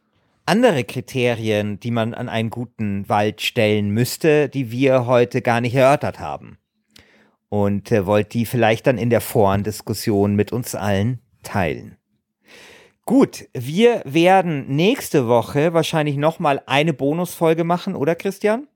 [0.46, 5.74] andere Kriterien, die man an einen guten Wald stellen müsste, die wir heute gar nicht
[5.74, 6.56] erörtert haben.
[7.48, 11.96] Und äh, wollt die vielleicht dann in der Forendiskussion mit uns allen teilen.
[13.06, 18.68] Gut, wir werden nächste Woche wahrscheinlich noch mal eine Bonusfolge machen, oder Christian?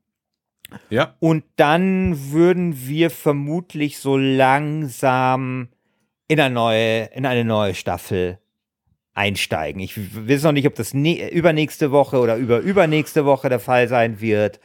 [0.89, 5.69] Ja, Und dann würden wir vermutlich so langsam
[6.29, 8.39] in eine neue, in eine neue Staffel
[9.15, 9.83] einsteigen.
[9.83, 13.89] Ich weiß noch nicht, ob das ne übernächste Woche oder über übernächste Woche der Fall
[13.89, 14.61] sein wird,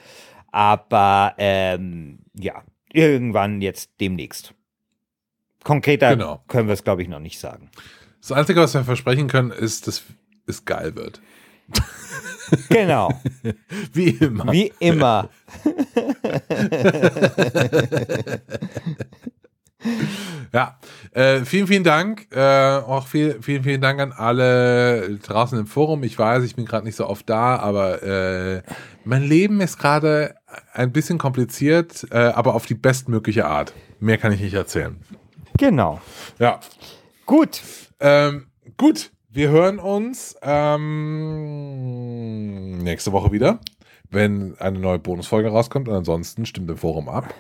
[0.52, 2.64] aber ähm, ja,
[2.94, 4.54] irgendwann jetzt demnächst.
[5.64, 6.44] Konkreter Genau.
[6.48, 7.70] können wir es, glaube ich, noch nicht sagen.
[8.22, 10.04] das Einzige, was wir versprechen können, ist, dass
[10.46, 11.22] es geil wird.
[12.70, 13.12] Genau,
[13.94, 14.50] Wie immer.
[14.54, 15.30] wie immer.
[20.54, 20.80] Ja,
[21.18, 22.28] äh, vielen, vielen Dank.
[22.32, 26.04] Äh, auch viel, vielen, vielen Dank an alle draußen im Forum.
[26.04, 28.62] Ich weiß, ich bin gerade nicht so oft da, aber äh,
[29.04, 30.36] mein Leben ist gerade
[30.74, 33.74] ein bisschen kompliziert, äh, aber auf die bestmögliche Art.
[34.00, 34.96] Mehr kann ich nicht erzählen.
[35.58, 36.00] Genau.
[36.38, 36.60] Ja,
[37.26, 37.62] Gut.
[38.00, 38.48] ähm,
[38.78, 39.12] gut.
[39.30, 41.98] Wir hören uns ähm,
[42.78, 43.60] nächste Woche wieder,
[44.10, 45.90] wenn eine neue Bonusfolge rauskommt.
[45.90, 47.34] Und ansonsten stimmt im Forum ab.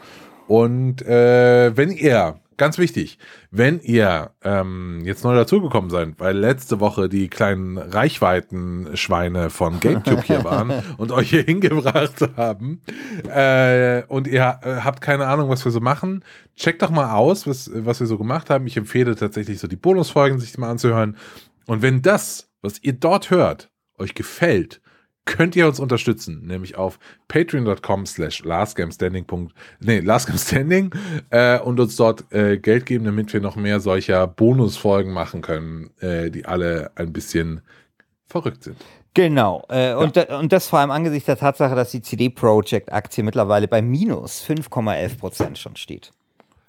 [0.47, 3.17] Und äh, wenn ihr, ganz wichtig,
[3.51, 10.23] wenn ihr ähm, jetzt neu dazugekommen seid, weil letzte Woche die kleinen Reichweitenschweine von GameTube
[10.23, 12.81] hier waren und euch hier hingebracht haben
[13.27, 16.23] äh, und ihr äh, habt keine Ahnung, was wir so machen,
[16.55, 18.67] checkt doch mal aus, was, was wir so gemacht haben.
[18.67, 21.17] Ich empfehle tatsächlich so die Bonusfolgen sich mal anzuhören.
[21.67, 24.81] Und wenn das, was ihr dort hört, euch gefällt,
[25.27, 26.97] könnt ihr uns unterstützen, nämlich auf
[27.27, 29.27] patreon.com slash lastgamestanding.
[29.79, 30.89] Nee, lastgamestanding
[31.29, 35.91] äh, und uns dort äh, Geld geben, damit wir noch mehr solcher Bonusfolgen machen können,
[35.99, 37.61] äh, die alle ein bisschen
[38.25, 38.77] verrückt sind.
[39.13, 39.65] Genau.
[39.69, 43.23] Äh, und, da- und das vor allem angesichts der Tatsache, dass die CD Projekt Aktie
[43.23, 46.11] mittlerweile bei minus 5,11 Prozent schon steht.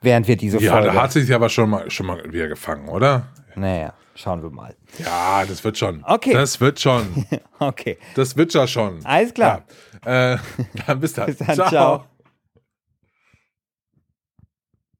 [0.00, 0.88] Während wir diese Ja, Folge.
[0.92, 3.26] da hat sich aber schon mal, schon mal wieder gefangen, oder?
[3.56, 4.74] Naja, schauen wir mal.
[4.98, 6.02] Ja, das wird schon.
[6.04, 6.32] Okay.
[6.32, 7.26] Das wird schon.
[7.60, 7.98] Okay.
[8.14, 9.04] Das wird ja schon.
[9.04, 9.64] Alles klar.
[10.06, 10.34] Ja.
[10.34, 10.38] Äh,
[10.86, 11.26] dann bis dann.
[11.26, 12.04] Bis dann, ciao.